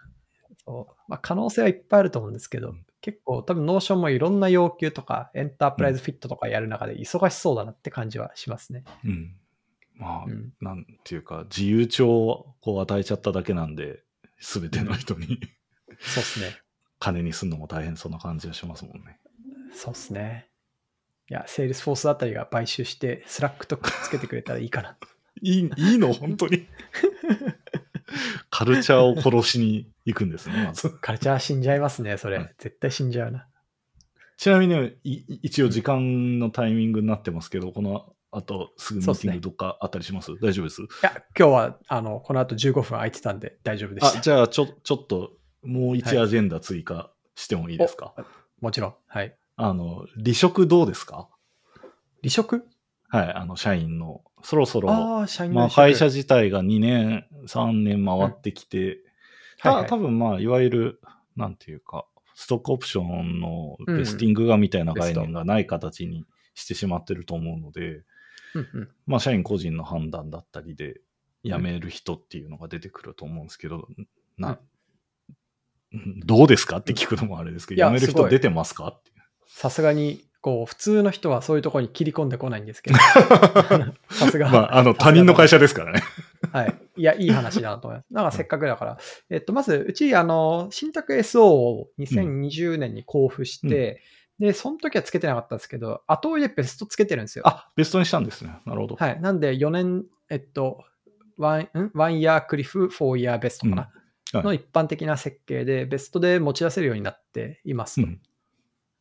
[0.65, 0.95] そう。
[1.07, 8.83] まあ、可能性はいっぱいあると思うんですけど、結構多分 Notion もいろんな要求とか、 enterprise fit とかやる中で忙しそうだなって感じはしますね。
[9.03, 9.35] うん。
[9.95, 10.53] まあ、うん。
[10.61, 14.03] なんていうか、自由帳をこう与えちゃっただけなんで、
[14.39, 15.39] すべての人に
[15.99, 16.57] そうっすね。
[16.99, 19.19] 金にすんのも大変そうな感じがしますもんね。
[19.73, 20.49] そうっすね。
[21.29, 24.97] いや、 Salesforce あたりが買収して、 Slack とくっつけてくれたらいいかな。
[25.47, 26.11] いい、いいの？
[26.13, 26.65] 本当に。
[28.49, 30.89] カルチャーを殺しに行くんですね、まず。
[31.01, 32.37] カルチャー死んじゃいますね、それ。
[32.37, 33.47] はい絶対死んじゃうな。
[34.37, 40.31] ちなみに、い一応時間のタイミングになってますけど、この後すぐミーティングどっかあったりします？
[40.41, 40.81] 大丈夫です？
[40.81, 44.17] いや、今日は、あの、この後15分空いてたんで大丈夫でした。
[44.19, 45.31] あ、じゃあ、ちょ、ちょっと、
[45.63, 48.13] もう一はいアジェンダ追加してもいいですか、
[48.61, 48.95] もちろん。
[49.07, 49.35] はい。
[49.57, 51.29] あの、離職どうですか？
[52.21, 52.67] 離職？
[53.15, 58.99] はい、あの、社員の、そろそろ、あまあ、会社自体が2年、3年回ってきて、
[59.59, 59.89] たはいはい。
[59.89, 61.01] 多分まあ、いわゆる、
[61.35, 62.05] なんていうか、
[62.35, 68.03] ストックオプションのベスティングがみたいな概念がない形にしてしまってると思うので、
[68.53, 68.89] うんうん。
[69.07, 70.99] まあ、社員個人の判断だったりで
[71.43, 73.87] 辞める人っていうのが出てくると思うんですけど、
[74.37, 74.59] な、
[76.25, 79.11] どうですかって聞くのもあれですけど、辞める人出てますかって。
[79.47, 82.99] さすがに、こう、普通の人はそういうところに切り込んでこないんですけど、
[84.13, 84.47] さすが。
[84.47, 86.03] まあ、あの、他人の会社ですからね。
[86.51, 86.75] はい。
[86.97, 88.13] いや、いい話だなと思います。
[88.13, 88.99] なんかせっかくだから。
[89.31, 94.03] えっと、まず、うち、あの、新宅 SO を2020年に交付して、
[94.37, 97.47] で、その時はつけてなかったんですけど、後追いでベストつけてるんですよ。
[97.47, 98.55] あ、ベストにしたんですね。
[98.67, 98.97] なるほど。
[98.97, 99.19] はい。
[99.19, 100.83] なんで、4年、えっと、
[101.37, 101.91] ワン、ん？
[101.95, 103.95] ワンイヤークリフ、フォーイヤーベストかな、うんはい
[104.33, 108.07] の一般的な設計で、ベストで持ち出せるようになっていますと。
[108.07, 108.21] うん。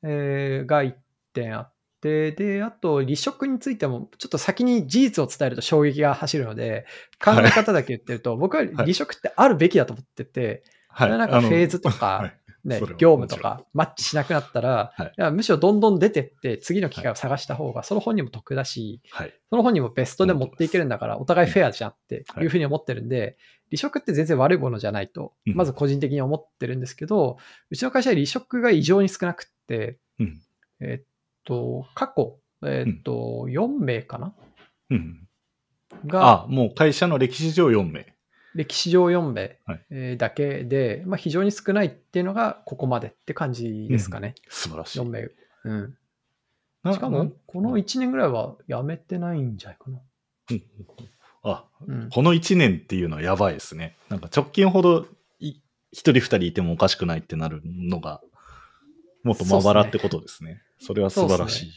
[0.05, 0.95] えーが1
[1.35, 6.87] 点あって、で、あと、離職についても、ちょっと先に事実を伝えると衝撃が走るので、
[7.23, 11.11] 考え方だけ言ってると、僕は離職ってあるべきだと思ってて、はい。
[11.11, 12.41] なんかフェーズとか はい。
[12.65, 15.13] ね、業務とかマッチしなくなったら、はい。
[15.19, 19.35] いやむしろどんどん出てって、次の機会を探した方が、その本人も得だし、はい。
[19.51, 22.45] その本人もベストで持っていけるんだから、お互いフェアじゃんってはい。
[22.45, 23.37] いうふうに思ってるんで、
[23.71, 25.55] 離職って全然悪いものじゃないと、うん。
[25.55, 27.37] まず個人的に思ってるんですけど、
[27.69, 30.41] うちの会社は離職が異常に少なくって、うん。
[30.81, 31.05] えっ
[31.45, 34.35] と、過去、えっと、4名かな？
[34.91, 35.29] うん。
[36.07, 38.15] が、あ、もう会社の歴史上4名。
[38.55, 44.35] 歴史上4名はいえーだけで、まあ、非常に少ないっていうのがここまでって感じですかね。
[44.49, 45.01] 素晴らしい。
[45.01, 45.29] 4名。
[45.65, 45.99] うん。
[46.85, 49.99] なしかも、この1年ぐらいは辞めてないんじゃないかな。
[50.51, 50.63] うん
[51.47, 52.09] あ、うん。
[52.11, 53.97] この1年っていうのはやばいですね。
[54.09, 55.07] なんか直近ほど
[55.41, 55.57] い1
[55.93, 58.23] 人2人いてもおかしくないってなるのが、
[59.25, 60.63] もっとまばらってことですね。
[60.79, 61.73] それは素晴らしい。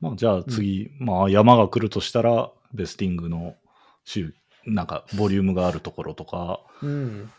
[0.00, 3.56] まあ、じゃあ次、まあ山が来るとしたら、ベスティングの
[4.04, 4.34] 週、
[4.64, 7.30] なんかボリュームがあるところとか、うん。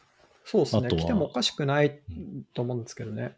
[0.43, 0.89] そうですね。
[0.89, 2.01] 来てもおかしくない
[2.53, 3.37] と思うんですけどね。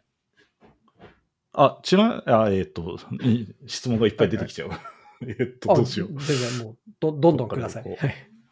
[1.52, 4.70] あ、ちな、あ、えっ、と、い質問がいっぱい出てきちゃう。
[5.26, 6.08] えっと、あどうしよう。
[6.22, 7.84] 全然もうど、どんどんください。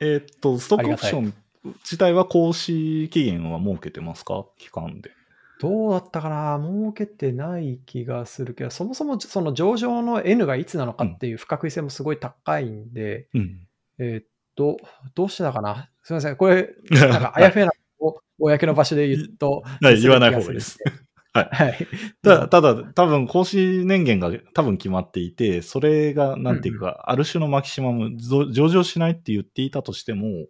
[0.01, 1.35] えっ、と、ストックオプション
[1.83, 4.47] 自体は行使期限は設けてますか？
[4.59, 5.11] 期間で。
[5.59, 13.61] どうだったかな儲けてない気がするけど、そもそもその上場の N がいつなのかっていう不確実性もすごい高いんで、うん。
[13.99, 14.77] えーっと、
[15.15, 15.89] どうしてたかな？
[16.03, 16.37] すみません。
[16.37, 17.73] これ、なんかあやふやな
[18.39, 20.79] 公の場所で言うと、 はい言わない方がいいです。
[21.33, 21.87] はいはい。
[22.23, 30.47] たただ、多分、行使年限が多分決まっていて、それが、なんていうか、ある種のマキシマム、ぞ上場しないって言っていたとしても、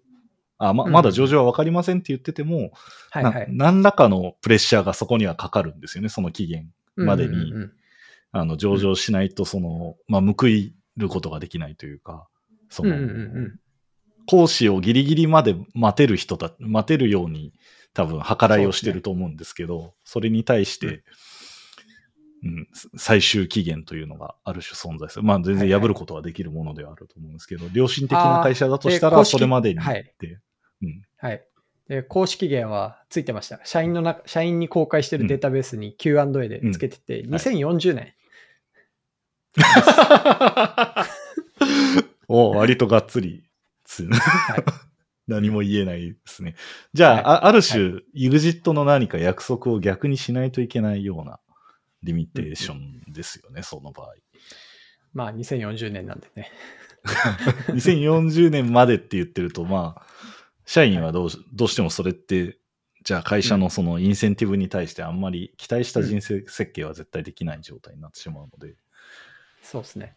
[0.59, 0.93] あまうん。
[0.93, 2.71] まだ上場は分かりませんって言ってても、
[3.15, 3.47] なはいはい。
[3.51, 7.31] 何らかのプレッシャーがそこにはかかるんですよね、その期限までに。
[7.31, 7.73] うんうんうん
[8.33, 12.29] あの上場しないと、その、まあ、報いることができないというか、
[12.69, 13.61] その、うんうんうん
[14.29, 17.53] 講師をギリギリまで待てる人だ、待てるように
[17.95, 21.05] 多分計らいをしてると思うんですけど、それに対して、
[22.43, 25.23] うん、最終期限というのがある種存在する。
[25.23, 30.01] まあ全然破ることはできるものではあると思うんですけど、良心的な会社だとしたらそれまでにはい。
[30.01, 30.41] って、
[30.83, 31.03] うん。
[31.17, 31.43] はい。
[31.89, 33.61] で公式期限はついてました。
[33.65, 38.13] 社員の中、社員に公開してるデータベースに Q&A でつけてて、はい2040年。
[42.29, 43.45] お割とがっつり、
[43.85, 44.65] つはい
[45.29, 46.57] 何も言えないですね。
[46.93, 51.41] じゃあ、はいあある種、EXIT の何か約束を逆にしないといけないような
[52.03, 54.15] リミテーションですよね、その場合。
[55.13, 56.51] まあ、2040年なんでね。
[57.71, 60.07] 2040年までって言ってると、まあ、
[60.67, 62.59] 社員はどうしどうしてもそれって、
[63.03, 68.75] じゃあ会社のそのインセンティブに対してあんまり期待した人生設計は絶対できない状態になってしまうので、
[69.63, 70.17] そうですね。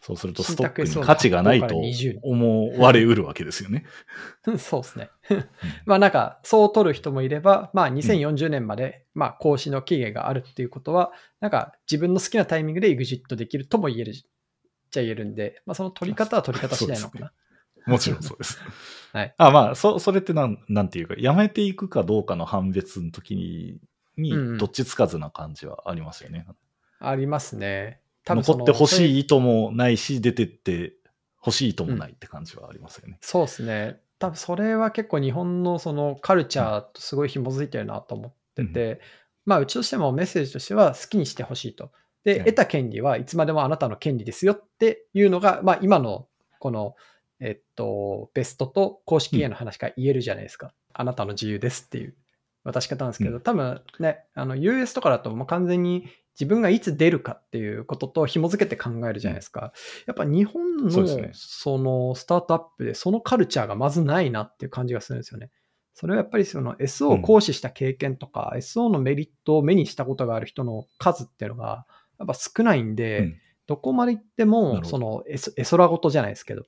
[0.00, 3.84] そうするとス信トックに価値がないとここから20年思われうるわけですよね。
[4.58, 5.10] そうですね。
[5.84, 17.32] まあなんか、そう取る人もいれば、まあ2040年まで、まあ更新の期限があるっていうことは、なんか自分の好きなタイミングで EXIT できるとも言えるじゃ言えるんで、まあその取り方は取り方次第なのかな。
[17.86, 18.58] もちろんそうです。
[19.12, 19.34] はい。
[19.36, 23.80] あまあ、そ、それってなん、なんていうか、やめていくかどうかの判別の時に、
[24.16, 26.46] にうんうんどっちつかずな感じはありますよね。
[26.98, 28.00] ありますね。
[28.26, 29.16] 残ってほしい。
[29.16, 30.94] い意図もないし、出てって
[31.44, 33.18] 欲しい意図もないって感じはありますよね。
[33.20, 34.00] そうですね。
[34.18, 39.00] 多分それは結構日本のそのカルチャーとすごい紐づいてるなと思ってて、
[39.46, 41.90] まあうちとしてもメッセージとしては好きにしてほしいと。
[42.24, 46.28] で、はい得た権利はいつまでもあなたの権利ですよっていうのが、まあ今の
[46.58, 46.94] この、
[47.40, 50.72] えっと、ベストと公式への話が言えるじゃないですか。
[50.92, 52.14] あなたの自由ですっていう。
[52.62, 59.72] 渡し方なんですけど、う多分ね、あの US とかだともう完全に自分がいつ出るかっていうことと紐づけて考えるじゃないですか。
[60.06, 60.90] やっぱ日本の
[61.32, 65.50] そのスタートアップでそのカルチャーがまずないなっていう感じがするんですよね。
[65.94, 71.86] それはやっぱりその SO を行使した経験とか、SO のメリットを目にしたことがある人の数っていうのが
[72.18, 73.36] やっぱ少ないんで、うん。
[73.66, 76.64] どこまで行っても、その絵空事じゃないですけど、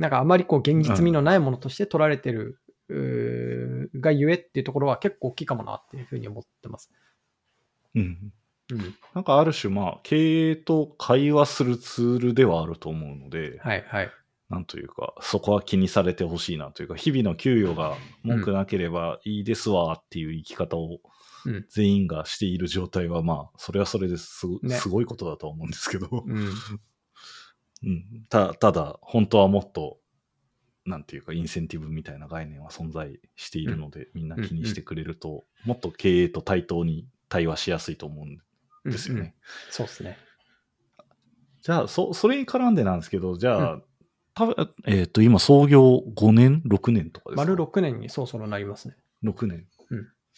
[0.00, 6.90] なんかあまりこう現実味のないものとして取られてる、うーがゆえっていうところは結構大きいかもなっていうふうに思ってます。
[7.94, 8.32] うん。
[8.72, 8.94] うん。
[9.14, 14.10] なんかある種、まあ、経営と会話するツールではあると思うので、はいはい。
[14.48, 21.00] なんというか、そこは気にされてほしいなというか、日々の給与が文句なければいいですわっていう生き方を
[21.46, 26.52] うん全員がしている状態は、まあ、それはそれですご,、ねすごいことだとは思うんですけど、うん。
[27.82, 29.98] うん、たただ、本当はもっと、
[30.84, 39.20] なんていうか、インセンティブみたいな概念は存在しているので、みんな気にしてくれると、もっと経営と対等に対話しやすいと思うんですよね。
[39.20, 39.32] うんうん
[39.70, 40.18] そうですね。
[41.62, 43.82] じゃあ、そ、それに絡んでなんですけど、じゃあ、
[44.34, 47.42] 多分えっ、と、今、創業5年 ?6 年とかですか？
[47.50, 48.96] 丸6年にそろそろなりますね。
[49.24, 49.66] 6年。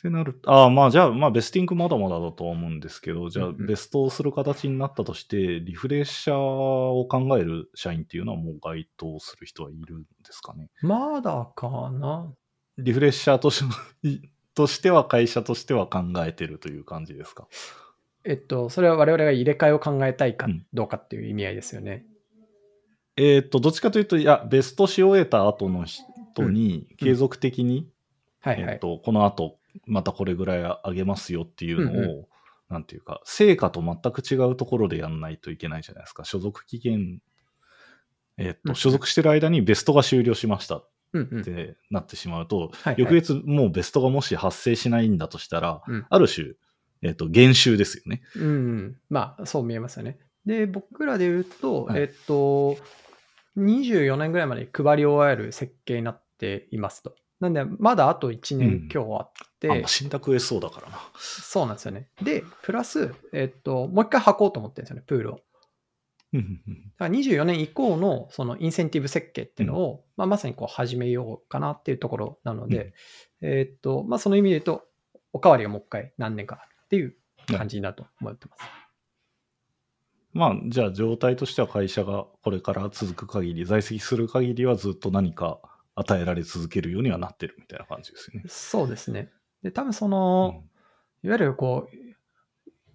[0.05, 10.71] うんってなるああ、まあじゃあ、まあベスティングまだまだだとは思うんですけど、じゃあうんうんベストをする形になったとして、リフレッシャーを考える社員っていうのはもう該当する人はいるんですかね？
[10.83, 12.33] まだかな？
[12.79, 13.65] リフレッシャーとし
[14.55, 17.47] としては会社としては考えてるという感じですか？
[18.25, 22.05] えっと、それは我々が入れ替えを考えたいかうんどうかっていう意味合いですよね。
[23.17, 27.91] えっ、と、どっちかというと、いや、ベストし終えた後の人に継続的に、
[28.41, 28.73] はいはい。
[28.73, 32.29] えっと、この後、またこれぐらい上げますよっていうのを、うんう
[32.69, 36.25] なんていうか、成果と全く違うところでやんないといけないじゃないですか。
[36.25, 37.21] 所属期限、
[38.39, 41.43] えっと、うん所属してる間にベストが終了しましたっうんうん。
[41.43, 46.55] てなってしまうと、はいはい翌月もうベストがもし発生しないんだとしたら、うんある種、
[47.03, 48.23] えっと、減収ですよね。
[48.37, 50.19] うんうん、まあ、そう見えますよね。
[50.47, 52.77] で、僕らで言うと、はいえっと、
[53.59, 57.15] 24年ぐらいまで配り終える設計になっていますと。
[57.41, 59.33] なんで、まだあと1うん年今日あっ
[59.63, 60.99] て、あ、まあ、信託 SO だからな。
[61.17, 62.09] そうなんですよね。
[62.21, 65.41] で、プラス、えっと、もう一回履こうと思ってるんですよね、プールを。
[66.35, 72.95] うんうんうんだから24年以降のそのインセンティブ設計っていうのを、まあ、まさにこう始めようかなっていうところなので、
[73.43, 74.85] えーっと、まあ、その意味で言うと、
[75.35, 77.15] おかわりがもう一回何年かっていう
[77.49, 78.63] 感じになると思ってます。
[80.33, 85.61] まあ、じゃあ状態としては会社がこれから続く限り、在籍する限りはずっと何か
[85.95, 88.45] 与えられ続けるようにはなってるみたいな感じですよね。
[88.49, 89.31] そうですね。
[89.63, 90.63] で、多分その、
[91.23, 91.97] いわゆるこう、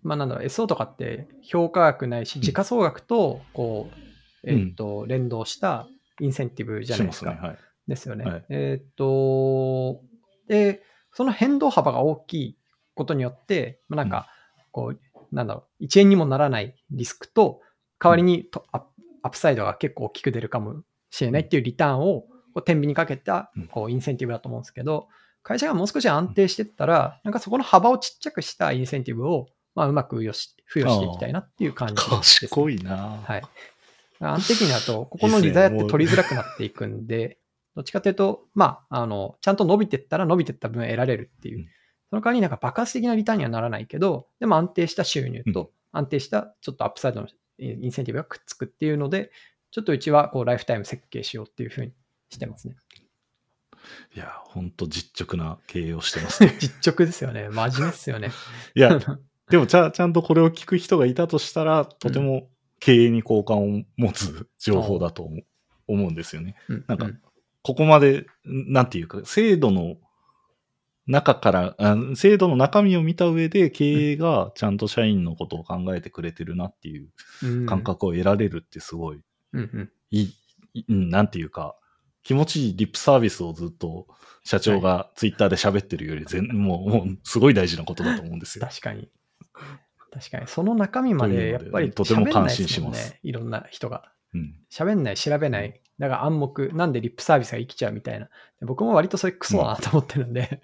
[0.04, 5.88] まあなんだろう、SO とかって評価額ないし、ん時価総額と、こう、えうんーっと、連動した
[6.20, 7.32] インセンティブじゃないですか。
[7.32, 7.48] すね。
[7.48, 7.58] はい。
[7.88, 8.26] ですよね。
[8.26, 10.02] はいえーっと、
[10.48, 12.58] で、その変動幅が大きい
[12.94, 14.28] ことによって、まあなんか、
[14.72, 17.62] こう、なんだろう、1円にもならないリスクと、
[18.00, 18.88] 代わりにとアップ
[19.24, 25.10] アップサイドが結構大きく出るかもしれないっていうリターンを、こう天秤にかけたうんこうインセンティブだと思うんですけど、
[25.48, 33.42] 会社がもう少し安定してったら、なんかそこの幅をちっちゃくしたインセンティブを、まあ、うまく付与し付与していきたいなっていう感じです、賢いな、はい。
[34.20, 37.38] 安定期になると、ここのリザヤって取りづらくなっていくんで、
[37.78, 41.66] どっちかというと、まあ、あの、ちゃんと伸びてったら伸びてった分得られるっていううん。
[42.10, 45.54] その代わりになんか爆発的なリターンにはならないけど、でも安定した収入うん。
[45.54, 47.28] と安定したちょっとアップサイドの
[47.58, 49.32] インセンティブがくっつくっていうので、
[49.72, 51.94] ちょっとうちはこうライフタイム設計しようっていうふうに
[52.30, 52.76] してますね。
[54.16, 56.56] いや、ほんと実直な経営をしてますね。
[56.60, 57.50] 実直ですよね。
[57.50, 58.32] 真面目ですよね。
[58.76, 59.00] いや、
[59.50, 65.46] でもちゃちゃんとこれを聞く人がいたとしたら、とても経営に好感を持つ情報だと思う
[65.90, 66.56] 思うんですよね。
[66.68, 67.22] うんなんかうん
[67.68, 69.98] ここまで、んなんていうか、制度の
[71.06, 77.10] 中から、あ制度の中身を見た上で、経営がちゃんと社員のことを考えてくれてるなっていう
[77.44, 79.22] うん感覚を得られるってすごい、
[79.52, 80.30] うんうんい
[80.76, 81.76] い、なんていうか、
[82.28, 84.06] 気持ちいいリップサービスをずっと
[84.44, 88.68] 社長がツイッターで喋ってるより全、 もう、もうすごい大事なことだと思うんですよ。
[88.68, 89.10] 確かに。
[90.12, 90.48] 確かに。
[90.48, 93.20] その中身まででやっぱりとても感心しますね。
[93.24, 94.12] いろんな人が。
[94.34, 94.56] うん。
[94.70, 95.80] 喋んない、調べない。
[96.00, 98.26] だから暗黙、なんでリップサービスが生きちゃうみたいな。
[98.60, 100.62] で僕も割とそれクソだなと思ってるんで。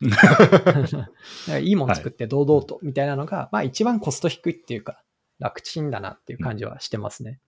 [0.00, 1.08] だか
[1.48, 5.02] らいいもん作って堂々とみたいなのが、まあ一番コスト低いっていうか、
[5.40, 7.38] 楽ちんだなっていう感じはしてますね。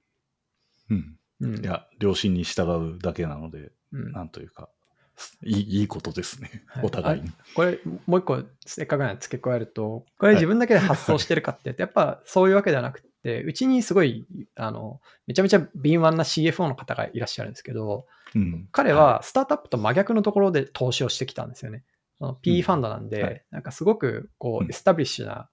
[0.90, 1.17] うん。
[1.40, 1.64] うん。
[1.64, 4.12] いや、良心に従うだけなので、うん。
[4.12, 4.68] なんというか、
[5.44, 6.64] いいいいことですね。
[6.66, 6.86] はい。
[6.86, 7.30] お互いに。
[7.54, 18.68] これ、もう一個せっかくなんで付け加えると、これ自分だけで発想してるかって、 やっぱそういうわけではなくて、うちにすごい、あの、めちゃめちゃ敏腕な CFO の方がいらっしゃるんですけど、うん。
[18.70, 21.84] 彼はスタートアップと真逆のところで投資をしてきたんですよね。
[22.18, 23.44] その PE ファンドなんで、はい。
[23.50, 24.70] なんかすごくこううん。
[24.70, 25.48] エスタブリッシュな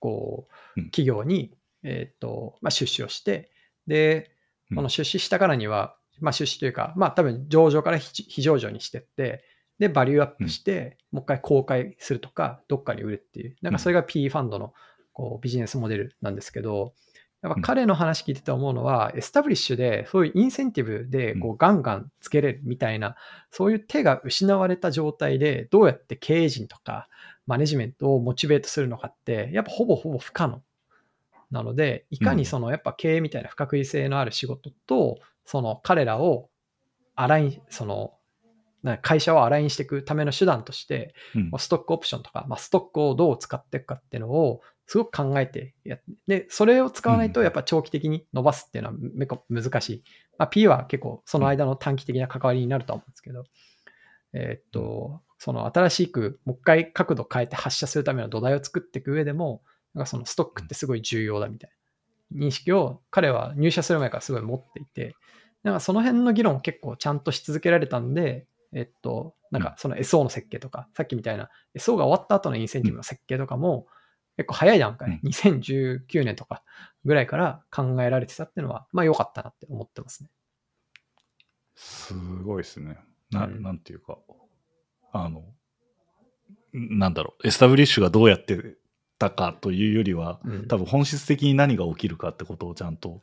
[0.00, 0.90] こううん。
[0.90, 3.50] 企業に、えーとまあ、出資をして、
[3.86, 4.37] で、うん
[4.74, 9.44] この出資したからには、まあ、出資というか、まあ多分上場から非非上場にしてって、
[9.78, 14.74] で、バリューアップして、もう一回公開するとか、どっかに売るっていう、なんかそれが PE ファンドの
[15.12, 16.94] こうビジネスモデルなんですけど、
[17.42, 23.14] やっぱ彼の話聞いてて思うのは、エスタブリッシュで、そういうインセンティブでこうガンガンつけれるみたいな、
[23.52, 27.08] そういう手が失われた状態で、どうやって経営陣とか
[27.46, 30.62] マネジメントをモチベートするのかって、やっぱほぼほぼ不可能。
[31.50, 36.50] なので、いかにそのやっぱ経営みたいな不確実性のある仕事と、その彼らを
[37.14, 38.14] アライン、その、
[38.82, 41.50] な会社をアラインしていくための手段として、うん。
[41.50, 47.44] まあストックオプションとか、まあ、ストックをどう使っていくかっていうのをすごく考えてやっで、それを使わないとうん。
[47.44, 50.04] やっぱ長期的に伸ばすっていうのはめこ難しい。
[50.38, 53.44] まあ、P は結構その間の短期的な関わりになるとは思うんですけど、
[54.32, 59.62] えーっと、その新しくもう一回角度変えて発射するための土台を作っていく上でも、
[59.94, 62.46] なんかそのストックってすごい重要だみたいな。
[62.46, 65.14] 認識を彼は入社する前からすごい持っていて、
[65.62, 73.86] なんかその辺の議論を結構ちゃんとし続けられたんで、えっと、なんかその SO の設計とか、さっきみたいな SO が終わった後のインセンティブの設計とかも、
[74.36, 76.62] 結構早い段階、2019年とか
[77.04, 80.30] ぐらいから考えられてたっていうのは、まあ良かったなって思ってますね。
[81.74, 82.98] すごいですね。
[83.30, 83.62] な、うん。
[83.62, 84.18] なんていうか、
[85.12, 85.44] あの、
[86.72, 88.76] なんだろう、エスタブリッシュがどうやって
[89.18, 93.20] たかというよりは、うん多分本質的に何が起きるかってことをちゃんと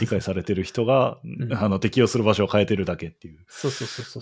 [0.00, 3.44] 理解されてる人が、んあの適用する場所を変えてるだけっていう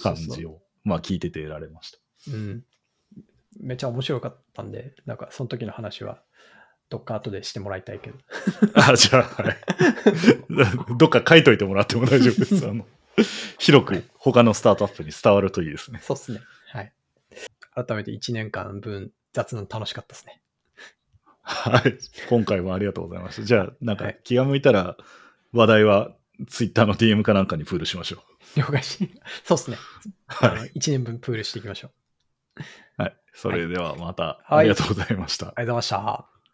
[0.01, 1.99] 感じを、まあ聞いてて得られました。
[2.33, 2.65] うん。
[3.61, 6.23] めっちゃ面白かったんで、なんかその時の話は、
[6.91, 8.19] どっか後でしてもらいたいけど。
[8.75, 9.57] あ、じゃあ、はい。
[10.99, 12.67] どっか書いといてもらっても大丈夫です。
[12.69, 12.87] あの
[13.59, 16.01] 広く他のスタートアップに伝わるといいですね。
[16.03, 16.41] そうっすね。
[16.73, 16.93] はい。
[17.75, 20.41] 改めて1年間分雑談楽しかったですね。
[21.45, 21.99] はい。
[22.29, 23.43] 今回もありがとうございました。
[23.43, 24.97] じゃあ、なんかはい気が向いたら
[25.53, 26.11] 話題は
[26.49, 28.25] ツイッターの DM かなんかにプールしましょ
[28.57, 28.61] う。
[28.61, 29.11] 了解し。
[29.45, 29.77] そうっすね。
[30.27, 30.73] はい。
[30.79, 31.91] 1年分プールしていきましょ
[32.99, 33.03] う。
[33.03, 33.17] はい。
[33.35, 35.49] それではまたはいありがとうございました。
[35.49, 36.34] ありがとうございました。